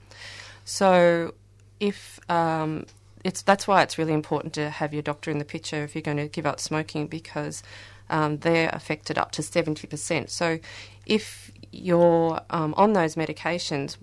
So 0.65 1.35
if 1.81 2.21
um, 2.31 2.87
it's 3.25 3.43
that's 3.43 3.67
why 3.67 3.83
it's 3.83 3.99
really 3.99 4.13
important 4.13 4.55
to 4.55 4.71
have 4.71 4.93
your 4.93 5.03
doctor 5.03 5.31
in 5.31 5.39
the 5.39 5.45
picture 5.45 5.83
if 5.85 5.95
you're 5.95 6.03
going 6.03 6.17
to 6.19 6.29
give 6.29 6.47
up 6.47 6.61
smoking 6.61 7.07
because 7.07 7.63
um, 8.11 8.39
they're 8.39 8.71
affected 8.73 9.19
up 9.19 9.33
to 9.33 9.43
70%. 9.43 10.31
So 10.31 10.59
if 11.07 11.51
you're 11.73 12.41
um, 12.51 12.75
on 12.77 12.95
those 12.95 13.17
medications, 13.17 13.97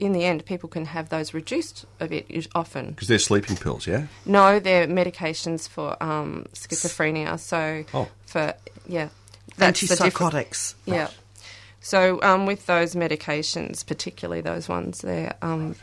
in 0.00 0.12
the 0.12 0.24
end, 0.24 0.44
people 0.46 0.68
can 0.68 0.86
have 0.86 1.10
those 1.10 1.32
reduced 1.34 1.84
a 2.00 2.08
bit 2.08 2.26
often. 2.54 2.90
Because 2.90 3.06
they're 3.08 3.18
sleeping 3.18 3.56
pills, 3.56 3.86
yeah? 3.86 4.06
No, 4.26 4.58
they're 4.58 4.86
medications 4.88 5.68
for 5.68 6.02
um, 6.02 6.46
schizophrenia. 6.54 7.38
So 7.38 7.84
Oh. 7.94 8.08
for, 8.26 8.54
yeah. 8.88 9.10
that's 9.58 9.80
the 9.82 9.86
different- 9.94 10.14
Antipsychotics. 10.34 10.74
yeah. 10.86 11.08
So 11.82 12.20
um, 12.22 12.46
with 12.46 12.66
those 12.66 12.94
medications, 12.94 13.86
particularly 13.86 14.40
those 14.42 14.68
ones, 14.68 15.00
they're 15.00 15.34
um, 15.40 15.76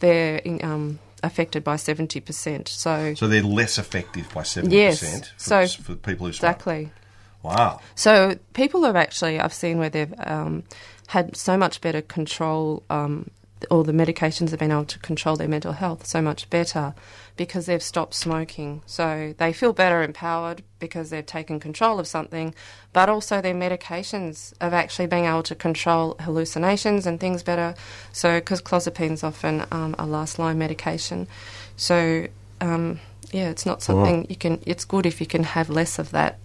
they're 0.00 0.36
in, 0.38 0.64
um, 0.64 0.98
affected 1.22 1.62
by 1.62 1.76
seventy 1.76 2.20
percent. 2.20 2.68
So 2.68 3.14
So 3.14 3.28
they're 3.28 3.42
less 3.42 3.78
effective 3.78 4.28
by 4.34 4.42
70% 4.42 4.72
Yes. 4.72 5.00
for, 5.00 5.38
So- 5.38 5.66
for 5.82 5.94
people 5.94 6.26
who 6.26 6.32
smoke. 6.32 6.50
exactly. 6.50 6.90
Wow. 7.44 7.80
So 7.96 8.36
people 8.54 8.84
have 8.84 8.94
actually, 8.96 9.40
I've 9.40 9.52
seen 9.54 9.78
where 9.78 9.90
they've 9.90 10.14
um, 10.18 10.62
had 11.12 11.36
so 11.36 11.58
much 11.58 11.82
better 11.82 12.00
control, 12.00 12.82
um, 12.88 13.30
or 13.70 13.84
the 13.84 13.92
medications 13.92 14.48
have 14.50 14.58
been 14.58 14.72
able 14.72 14.86
to 14.86 14.98
control 15.00 15.36
their 15.36 15.46
mental 15.46 15.72
health 15.72 16.06
so 16.06 16.22
much 16.22 16.48
better 16.48 16.94
because 17.36 17.66
they've 17.66 17.82
stopped 17.82 18.14
smoking. 18.14 18.80
So 18.86 19.34
they 19.36 19.52
feel 19.52 19.74
better 19.74 20.02
empowered 20.02 20.62
because 20.78 21.10
they've 21.10 21.24
taken 21.24 21.60
control 21.60 22.00
of 22.00 22.06
something, 22.06 22.54
but 22.94 23.10
also 23.10 23.42
their 23.42 23.54
medications 23.54 24.54
have 24.58 24.72
actually 24.72 25.06
been 25.06 25.26
able 25.26 25.42
to 25.42 25.54
control 25.54 26.16
hallucinations 26.20 27.06
and 27.06 27.20
things 27.20 27.42
better. 27.42 27.74
So, 28.12 28.40
because 28.40 28.62
clozapine's 28.62 29.22
often 29.22 29.66
um, 29.70 29.94
a 29.98 30.06
last 30.06 30.38
line 30.38 30.58
medication. 30.58 31.28
So, 31.76 32.26
um, 32.62 33.00
yeah, 33.32 33.50
it's 33.50 33.66
not 33.66 33.82
something 33.82 34.26
you 34.30 34.36
can, 34.36 34.62
it's 34.64 34.86
good 34.86 35.04
if 35.04 35.20
you 35.20 35.26
can 35.26 35.44
have 35.44 35.68
less 35.68 35.98
of 35.98 36.10
that 36.12 36.38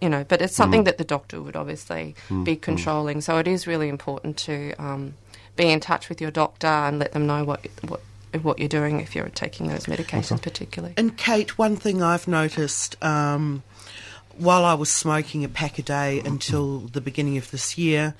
you 0.00 0.08
know, 0.08 0.24
but 0.24 0.42
it's 0.42 0.54
something 0.54 0.84
that 0.84 0.98
the 0.98 1.04
doctor 1.04 1.40
would 1.40 1.56
obviously 1.56 2.14
be 2.44 2.56
controlling. 2.56 3.20
So 3.20 3.38
it 3.38 3.48
is 3.48 3.66
really 3.66 3.88
important 3.88 4.36
to 4.38 4.72
um, 4.78 5.14
be 5.56 5.70
in 5.70 5.80
touch 5.80 6.08
with 6.08 6.20
your 6.20 6.30
doctor 6.30 6.66
and 6.66 6.98
let 6.98 7.12
them 7.12 7.26
know 7.26 7.44
what 7.44 7.66
what 7.88 8.00
what 8.42 8.58
you're 8.58 8.68
doing 8.68 9.00
if 9.00 9.14
you're 9.14 9.28
taking 9.28 9.68
those 9.68 9.86
medications, 9.86 10.42
particularly. 10.42 10.94
And 10.96 11.16
Kate, 11.16 11.56
one 11.56 11.76
thing 11.76 12.02
I've 12.02 12.28
noticed 12.28 13.02
um, 13.02 13.62
while 14.36 14.64
I 14.64 14.74
was 14.74 14.90
smoking 14.90 15.44
a 15.44 15.48
pack 15.48 15.78
a 15.78 15.82
day 15.82 16.20
until 16.24 16.80
the 16.80 17.00
beginning 17.00 17.38
of 17.38 17.50
this 17.50 17.78
year, 17.78 18.14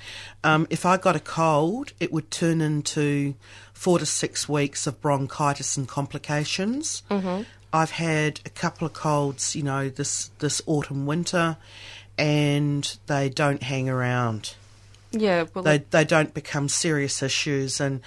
um, 0.45 0.67
if 0.71 0.87
I 0.87 0.97
got 0.97 1.17
a 1.17 1.21
cold, 1.21 1.93
it 2.01 2.13
would 2.13 2.31
turn 2.31 2.61
into 2.61 3.35
four 3.73 3.99
to 3.99 4.07
six 4.07 4.49
weeks 4.49 4.87
of 4.87 5.01
bronchitis 5.01 5.77
and 5.77 5.87
complications. 5.87 7.03
Mm-hmm. 7.11 7.43
I've 7.77 7.91
had 7.93 8.41
a 8.47 8.51
couple 8.51 8.87
of 8.87 8.93
colds, 8.95 9.55
you 9.55 9.63
know, 9.63 9.89
this 9.91 10.31
this 10.39 10.63
autumn 10.67 11.05
winter, 11.07 11.57
and 12.17 12.97
they 13.07 13.29
don't 13.29 13.63
hang 13.63 13.89
around. 13.89 14.55
Yeah, 15.13 15.45
well, 15.53 15.63
They 15.65 15.79
they 15.91 16.05
don't 16.05 16.33
become 16.33 16.69
serious 16.69 17.23
issues, 17.23 17.81
and 17.81 18.01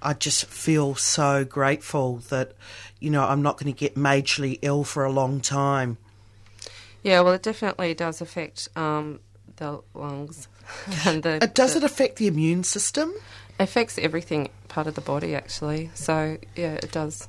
I 0.00 0.12
just 0.14 0.46
feel 0.46 0.94
so 0.94 1.44
grateful 1.44 2.08
that 2.28 2.52
you 3.00 3.10
know 3.10 3.24
I'm 3.24 3.42
not 3.42 3.58
going 3.58 3.72
to 3.72 3.78
get 3.78 3.94
majorly 3.96 4.58
ill 4.62 4.84
for 4.84 5.04
a 5.04 5.10
long 5.12 5.40
time. 5.40 5.96
yeah, 7.02 7.20
well, 7.22 7.32
it 7.34 7.42
definitely 7.42 7.94
does 7.94 8.20
affect 8.20 8.68
um, 8.76 9.20
the 9.56 9.80
lungs 9.94 10.48
and 11.06 11.22
the. 11.22 11.38
Uh, 11.42 11.46
does 11.52 11.72
the- 11.74 11.78
it 11.78 11.84
affect 11.84 12.16
the 12.16 12.26
immune 12.28 12.64
system? 12.64 13.12
affects 13.58 13.96
everything 13.98 14.50
part 14.68 14.86
of 14.86 14.94
the 14.94 15.00
body 15.00 15.34
actually? 15.34 15.90
So 15.94 16.36
yeah, 16.54 16.74
it 16.74 16.92
does. 16.92 17.26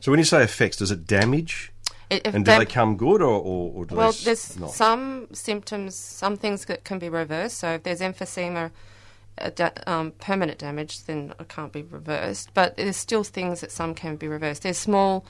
So 0.00 0.10
when 0.12 0.18
you 0.18 0.24
say 0.24 0.42
effects, 0.42 0.76
does 0.78 0.90
it 0.90 1.06
damage? 1.06 1.72
It, 2.10 2.26
And 2.26 2.44
do 2.44 2.50
they- 2.58 2.64
come 2.64 2.96
good 2.96 3.20
or, 3.20 3.38
or, 3.38 3.72
or 3.74 3.84
do 3.84 3.94
Well, 3.94 4.12
they 4.12 4.16
s- 4.18 4.24
there's 4.24 4.58
not? 4.58 4.70
some 4.70 5.28
symptoms, 5.32 5.94
some 5.94 6.36
things 6.38 6.64
that 6.66 6.84
can 6.84 6.98
be 6.98 7.08
reversed. 7.10 7.58
So 7.58 7.72
if 7.74 7.82
there's 7.82 8.00
emphysema, 8.00 8.70
uh, 9.38 9.50
da- 9.54 9.70
um, 9.86 10.12
permanent 10.12 10.58
damage, 10.58 11.04
then 11.04 11.34
it 11.38 11.48
can't 11.48 11.72
be 11.72 11.82
reversed. 11.82 12.50
But 12.54 12.76
there's 12.78 12.96
still 12.96 13.24
things 13.24 13.60
that 13.60 13.70
some 13.70 13.94
can 13.94 14.16
be 14.16 14.26
reversed. 14.26 14.62
There's 14.62 14.78
small, 14.78 15.26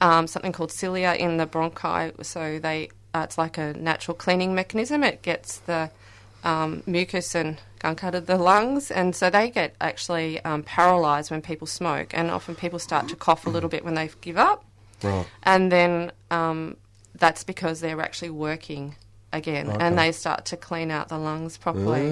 um, 0.00 0.26
something 0.26 0.52
called 0.52 0.72
cilia 0.72 1.14
in 1.14 1.36
the 1.36 1.46
bronchi. 1.46 2.24
So 2.24 2.58
they, 2.58 2.88
uh, 3.14 3.20
it's 3.24 3.36
like 3.36 3.58
a 3.58 3.74
natural 3.74 4.14
cleaning 4.14 4.54
mechanism. 4.54 5.04
It 5.04 5.20
gets 5.22 5.58
the 5.58 5.90
um, 6.44 6.82
mucus 6.86 7.34
and 7.34 7.58
gunk 7.86 8.02
out 8.02 8.14
of 8.16 8.26
the 8.26 8.36
lungs, 8.36 8.90
and 8.90 9.14
so 9.14 9.30
they 9.30 9.48
get 9.50 9.74
actually 9.80 10.40
um, 10.44 10.62
paralysed 10.64 11.30
when 11.30 11.40
people 11.40 11.66
smoke. 11.68 12.08
And 12.18 12.30
often 12.30 12.54
people 12.56 12.78
start 12.80 13.08
to 13.08 13.16
cough 13.16 13.46
a 13.46 13.50
little 13.50 13.68
bit 13.68 13.84
when 13.84 13.94
they 13.94 14.10
give 14.20 14.36
up 14.36 14.64
Right. 15.02 15.26
and 15.42 15.70
then 15.70 16.10
um, 16.30 16.76
that's 17.14 17.44
because 17.44 17.80
they're 17.80 18.00
actually 18.00 18.30
working 18.30 18.96
again, 19.32 19.70
and 19.70 19.96
they 19.98 20.10
start 20.12 20.46
to 20.46 20.56
clean 20.56 20.90
out 20.90 21.08
the 21.08 21.18
lungs 21.18 21.58
properly. 21.58 22.08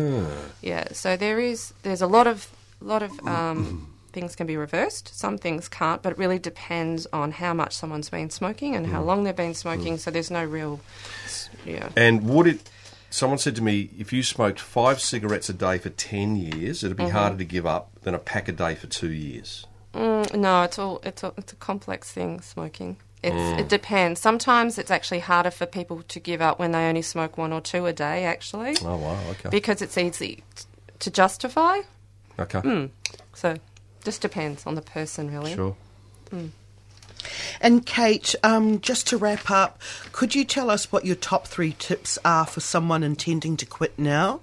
Yeah, 0.63 0.93
so 0.93 1.17
there 1.17 1.41
is 1.41 1.73
there's 1.83 2.03
a 2.03 2.07
lot 2.07 2.27
of 2.27 2.49
lot 2.81 3.03
of 3.03 3.11
um, 3.27 3.89
things 4.13 4.37
can 4.37 4.47
be 4.47 4.57
reversed. 4.57 5.07
Some 5.19 5.39
things 5.39 5.69
can't, 5.69 6.03
but 6.03 6.13
it 6.13 6.19
really 6.19 6.39
depends 6.39 7.07
on 7.13 7.33
how 7.33 7.53
much 7.55 7.73
someone's 7.75 8.11
been 8.11 8.31
smoking 8.31 8.77
and 8.77 8.87
how 8.87 9.03
long 9.03 9.25
they've 9.25 9.35
been 9.47 9.55
smoking. 9.55 9.99
So 9.99 10.11
there's 10.11 10.31
no 10.31 10.45
real, 10.45 10.79
yeah. 11.67 11.89
And 11.97 12.29
would 12.29 12.47
it? 12.47 12.71
Someone 13.15 13.39
said 13.39 13.55
to 13.55 13.63
me, 13.63 13.91
if 13.97 14.13
you 14.13 14.25
smoked 14.25 14.59
five 14.59 15.01
cigarettes 15.01 15.49
a 15.49 15.53
day 15.55 15.79
for 15.79 15.89
ten 15.91 16.35
years, 16.35 16.83
it'd 16.83 16.97
Mm-hmm. 16.97 17.07
be 17.07 17.13
harder 17.13 17.37
to 17.37 17.45
give 17.45 17.65
up 17.65 17.91
than 18.03 18.13
a 18.13 18.19
pack 18.19 18.49
a 18.49 18.53
day 18.53 18.75
for 18.75 18.89
two 18.89 19.13
years. 19.13 19.67
Mm, 19.95 20.35
no, 20.35 20.63
it's 20.65 20.81
all 20.81 21.01
it's 21.05 21.23
a, 21.23 21.33
it's 21.37 21.53
a 21.53 21.57
complex 21.57 22.11
thing. 22.11 22.41
Smoking. 22.41 22.97
It's, 23.23 23.61
It 23.61 23.69
depends. 23.69 24.21
Sometimes 24.21 24.79
it's 24.79 24.91
actually 24.91 25.21
harder 25.21 25.53
for 25.53 25.65
people 25.65 26.03
to 26.03 26.19
give 26.19 26.43
up 26.43 26.59
when 26.59 26.73
they 26.73 26.89
only 26.89 27.03
smoke 27.03 27.39
one 27.39 27.53
or 27.53 27.61
two 27.61 27.87
a 27.87 27.93
day. 27.93 28.25
Actually, 28.25 28.77
Oh 28.83 28.97
wow, 28.97 29.17
okay, 29.31 29.49
because 29.49 29.81
it's 29.81 29.97
easy 29.97 30.43
t- 30.57 30.65
to 30.99 31.11
justify. 31.13 31.79
okay, 32.39 32.61
Mm. 32.63 32.91
So, 33.33 33.55
just 34.03 34.23
depends 34.23 34.67
on 34.67 34.75
the 34.75 34.83
person, 34.83 35.31
really. 35.33 35.55
sure. 35.55 35.77
And 37.61 37.85
Kate, 37.85 38.35
um, 38.43 38.81
just 38.81 39.07
to 39.09 39.17
wrap 39.17 39.51
up, 39.51 39.81
could 40.13 40.35
you 40.35 40.45
tell 40.45 40.71
us 40.71 40.91
what 40.91 41.05
your 41.05 41.17
top 41.17 41.47
three 41.47 41.75
tips 41.79 42.19
are 42.25 42.47
for 42.47 42.61
someone 42.61 43.03
intending 43.03 43.57
to 43.59 43.67
quit 43.67 43.99
now? 43.99 44.41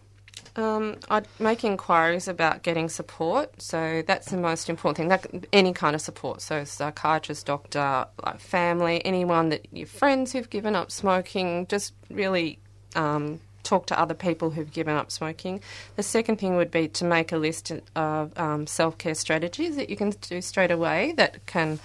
Um, 0.56 0.98
I'd 1.10 1.28
make 1.39 1.63
inquiries 1.63 2.28
about 2.28 2.62
getting 2.63 2.89
support. 2.89 3.62
So 3.62 4.04
that's 4.06 4.32
the 4.32 4.38
most 4.38 4.70
important 4.70 4.98
thing. 4.98 5.08
That, 5.08 5.48
any 5.54 5.74
kind 5.74 5.96
of 5.96 6.02
support. 6.02 6.41
So 6.41 6.63
psychiatrist, 6.63 7.46
doctor, 7.46 8.06
like 8.26 8.39
family, 8.39 9.04
anyone 9.06 9.50
that 9.50 9.67
your 9.72 9.88
friends 9.88 10.34
who've 10.34 10.50
given 10.50 10.76
up 10.76 10.91
smoking. 10.91 11.67
Just 11.67 11.94
really 12.10 12.60
um, 12.96 13.39
talk 13.63 13.86
to 13.88 14.00
other 14.00 14.13
people 14.13 14.52
who've 14.52 14.71
given 14.71 14.95
up 14.95 15.12
smoking. 15.12 15.62
The 15.95 16.04
second 16.04 16.38
thing 16.38 16.56
would 16.56 16.71
be 16.71 16.88
to 16.89 17.06
make 17.06 17.32
a 17.32 17.38
list 17.38 17.71
of 17.95 18.38
um, 18.38 18.67
self 18.67 18.97
care 18.97 19.15
strategies 19.15 19.76
that 19.76 19.89
you 19.89 19.95
can 19.95 20.12
do 20.21 20.41
straight 20.41 20.71
away 20.71 21.13
that 21.17 21.45
can 21.45 21.80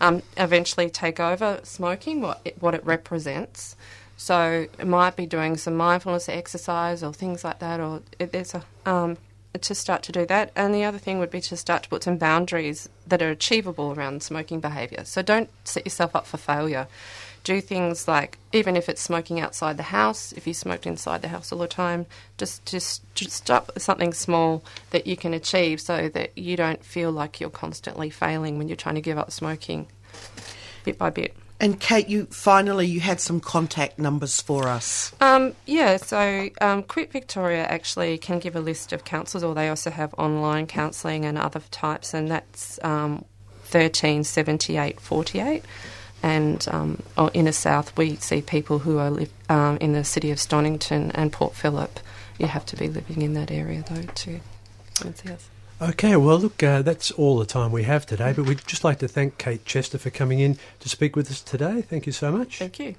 um, 0.00 0.22
eventually 0.36 0.90
take 0.90 1.20
over 1.20 1.60
smoking. 1.62 2.20
What 2.20 2.40
it, 2.44 2.56
what 2.60 2.74
it 2.74 2.84
represents. 2.84 3.76
So 4.16 4.66
it 4.78 4.86
might 4.86 5.16
be 5.16 5.26
doing 5.26 5.56
some 5.56 5.76
mindfulness 5.76 6.28
exercise 6.28 7.02
or 7.02 7.12
things 7.12 7.42
like 7.42 7.58
that, 7.58 7.80
or 7.80 8.02
it, 8.18 8.30
there's 8.30 8.54
a 8.54 8.62
um, 8.86 9.16
to 9.60 9.74
start 9.74 10.02
to 10.04 10.12
do 10.12 10.24
that. 10.26 10.50
And 10.56 10.74
the 10.74 10.84
other 10.84 10.98
thing 10.98 11.18
would 11.18 11.30
be 11.30 11.40
to 11.42 11.56
start 11.56 11.82
to 11.84 11.88
put 11.88 12.04
some 12.04 12.16
boundaries 12.16 12.88
that 13.06 13.20
are 13.20 13.30
achievable 13.30 13.92
around 13.92 14.22
smoking 14.22 14.60
behaviour. 14.60 15.04
So 15.04 15.22
don't 15.22 15.50
set 15.64 15.84
yourself 15.84 16.16
up 16.16 16.26
for 16.26 16.38
failure. 16.38 16.86
Do 17.44 17.60
things 17.60 18.06
like 18.06 18.38
even 18.52 18.76
if 18.76 18.88
it's 18.88 19.00
smoking 19.00 19.40
outside 19.40 19.76
the 19.76 19.82
house. 19.82 20.30
If 20.32 20.46
you 20.46 20.54
smoked 20.54 20.86
inside 20.86 21.22
the 21.22 21.28
house 21.28 21.50
all 21.50 21.58
the 21.58 21.66
time, 21.66 22.06
just 22.38 22.64
just 22.66 23.02
just 23.14 23.32
start 23.32 23.66
with 23.74 23.82
something 23.82 24.12
small 24.12 24.62
that 24.90 25.08
you 25.08 25.16
can 25.16 25.34
achieve, 25.34 25.80
so 25.80 26.08
that 26.10 26.38
you 26.38 26.56
don't 26.56 26.84
feel 26.84 27.10
like 27.10 27.40
you're 27.40 27.50
constantly 27.50 28.10
failing 28.10 28.58
when 28.58 28.68
you're 28.68 28.76
trying 28.76 28.94
to 28.94 29.00
give 29.00 29.18
up 29.18 29.32
smoking, 29.32 29.88
bit 30.84 30.96
by 30.98 31.10
bit. 31.10 31.34
And 31.58 31.80
Kate, 31.80 32.08
you 32.08 32.26
finally 32.26 32.86
you 32.86 33.00
had 33.00 33.20
some 33.20 33.40
contact 33.40 33.98
numbers 33.98 34.40
for 34.40 34.68
us. 34.68 35.12
Um, 35.20 35.54
yeah, 35.66 35.96
so 35.96 36.48
um, 36.60 36.82
Quit 36.84 37.10
Victoria 37.12 37.64
actually 37.64 38.18
can 38.18 38.38
give 38.38 38.54
a 38.54 38.60
list 38.60 38.92
of 38.92 39.04
counsellors, 39.04 39.42
or 39.42 39.54
they 39.54 39.68
also 39.68 39.90
have 39.90 40.14
online 40.18 40.66
counselling 40.66 41.24
and 41.24 41.38
other 41.38 41.62
types, 41.70 42.14
and 42.14 42.30
that's 42.30 42.78
um, 42.84 43.24
thirteen 43.64 44.22
seventy 44.22 44.76
eight 44.76 45.00
forty 45.00 45.40
eight. 45.40 45.64
And 46.22 46.66
um, 46.70 47.02
oh, 47.18 47.30
inner 47.34 47.52
south, 47.52 47.96
we 47.96 48.16
see 48.16 48.42
people 48.42 48.80
who 48.80 48.98
are 48.98 49.10
live, 49.10 49.32
um, 49.48 49.76
in 49.78 49.92
the 49.92 50.04
city 50.04 50.30
of 50.30 50.38
Stonnington 50.38 51.10
and 51.14 51.32
Port 51.32 51.54
Phillip. 51.54 51.98
You 52.38 52.46
have 52.46 52.64
to 52.66 52.76
be 52.76 52.88
living 52.88 53.22
in 53.22 53.34
that 53.34 53.50
area 53.50 53.84
though 53.88 54.02
to 54.02 54.40
us. 55.04 55.48
Okay, 55.80 56.14
well, 56.14 56.38
look, 56.38 56.62
uh, 56.62 56.82
that's 56.82 57.10
all 57.10 57.38
the 57.38 57.44
time 57.44 57.72
we 57.72 57.82
have 57.82 58.06
today, 58.06 58.32
but 58.32 58.46
we'd 58.46 58.64
just 58.66 58.84
like 58.84 59.00
to 59.00 59.08
thank 59.08 59.36
Kate 59.36 59.64
Chester 59.64 59.98
for 59.98 60.10
coming 60.10 60.38
in 60.38 60.56
to 60.78 60.88
speak 60.88 61.16
with 61.16 61.28
us 61.28 61.40
today. 61.40 61.82
Thank 61.82 62.06
you 62.06 62.12
so 62.12 62.30
much. 62.30 62.58
Thank 62.58 62.78
you. 62.78 62.94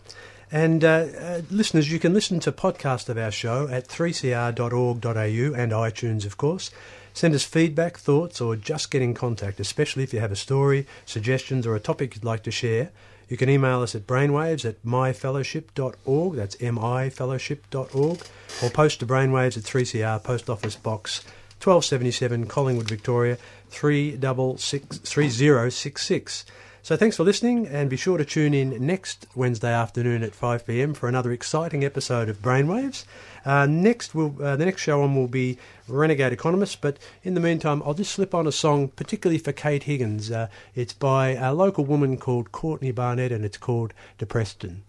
And 0.52 0.84
uh, 0.84 1.06
uh, 1.18 1.42
listeners, 1.50 1.90
you 1.92 1.98
can 1.98 2.14
listen 2.14 2.42
to 2.42 2.52
podcast 2.52 3.08
of 3.08 3.18
our 3.18 3.32
show 3.32 3.70
at 3.70 3.88
3cr.org.au 3.88 5.02
and 5.02 5.72
iTunes, 5.72 6.26
of 6.26 6.38
course. 6.38 6.72
Send 7.14 7.34
us 7.34 7.44
feedback, 7.44 7.98
thoughts, 7.98 8.42
or 8.42 8.56
just 8.56 8.92
get 8.92 9.02
in 9.02 9.14
contact, 9.14 9.60
especially 9.60 10.04
if 10.04 10.14
you 10.14 10.20
have 10.20 10.32
a 10.32 10.36
story, 10.36 10.86
suggestions, 11.06 11.66
or 11.66 11.76
a 11.76 11.80
topic 11.80 12.16
you'd 12.16 12.26
like 12.26 12.44
to 12.44 12.52
share. 12.52 12.92
You 13.30 13.38
can 13.38 13.50
email 13.50 13.82
us 13.82 13.96
at 13.96 14.06
brainwaves 14.06 14.66
at 14.66 14.84
mifellowship.org, 14.84 16.36
that's 16.36 16.56
mifellowship.org, 16.58 18.22
or 18.62 18.70
post 18.70 19.00
to 19.00 19.06
brainwaves 19.06 19.58
at 19.58 19.64
3CR, 19.64 20.24
Post 20.24 20.50
Office 20.50 20.76
Box 20.76 21.24
1277, 21.64 22.48
Collingwood, 22.48 22.90
Victoria 22.90 23.38
366 23.70 24.98
3066. 25.00 26.46
So 26.84 26.98
thanks 26.98 27.16
for 27.16 27.24
listening, 27.24 27.66
and 27.66 27.90
be 27.90 27.96
sure 27.96 28.18
to 28.18 28.26
tune 28.26 28.54
in 28.54 28.86
next 28.86 29.26
Wednesday 29.36 29.72
afternoon 29.72 30.22
at 30.22 30.36
5 30.36 30.68
pm 30.68 30.94
for 30.94 31.08
another 31.08 31.32
exciting 31.32 31.86
episode 31.86 32.28
of 32.28 32.42
Brainwaves. 32.42 33.06
Uh, 33.46 33.66
next, 33.66 34.14
we'll, 34.14 34.36
uh, 34.44 34.58
the 34.58 34.66
next 34.66 34.82
show 34.82 35.02
on 35.02 35.16
will 35.16 35.30
be 35.30 35.58
Renegade 35.88 36.34
Economist, 36.34 36.82
but 36.82 37.00
in 37.24 37.36
the 37.36 37.40
meantime, 37.40 37.82
I'll 37.86 37.94
just 37.94 38.12
slip 38.12 38.36
on 38.36 38.48
a 38.48 38.52
song 38.52 38.90
particularly 38.90 39.38
for 39.38 39.54
Kate 39.54 39.84
Higgins. 39.84 40.30
Uh, 40.30 40.50
it's 40.76 40.92
by 40.92 41.30
a 41.30 41.54
local 41.54 41.86
woman 41.86 42.18
called 42.18 42.52
Courtney 42.52 42.92
Barnett, 42.92 43.32
and 43.32 43.46
it's 43.46 43.58
called 43.58 43.94
Depreston. 44.20 44.80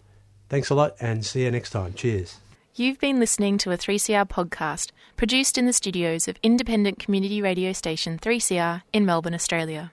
Thanks 0.49 0.71
a 0.71 0.75
lot, 0.75 0.97
and 0.99 1.25
see 1.25 1.45
you 1.45 1.51
next 1.53 1.71
time. 1.71 1.95
Cheers. 1.95 2.39
You've 2.75 2.99
been 2.99 3.21
listening 3.21 3.57
to 3.59 3.71
a 3.71 3.79
3CR 3.79 4.29
podcast 4.29 4.91
produced 5.17 5.57
in 5.57 5.67
the 5.67 5.73
studios 5.73 6.27
of 6.27 6.39
independent 6.43 6.99
community 6.99 7.41
radio 7.41 7.73
station 7.73 8.19
3CR 8.19 8.83
in 8.93 9.07
Melbourne, 9.07 9.33
Australia. 9.33 9.93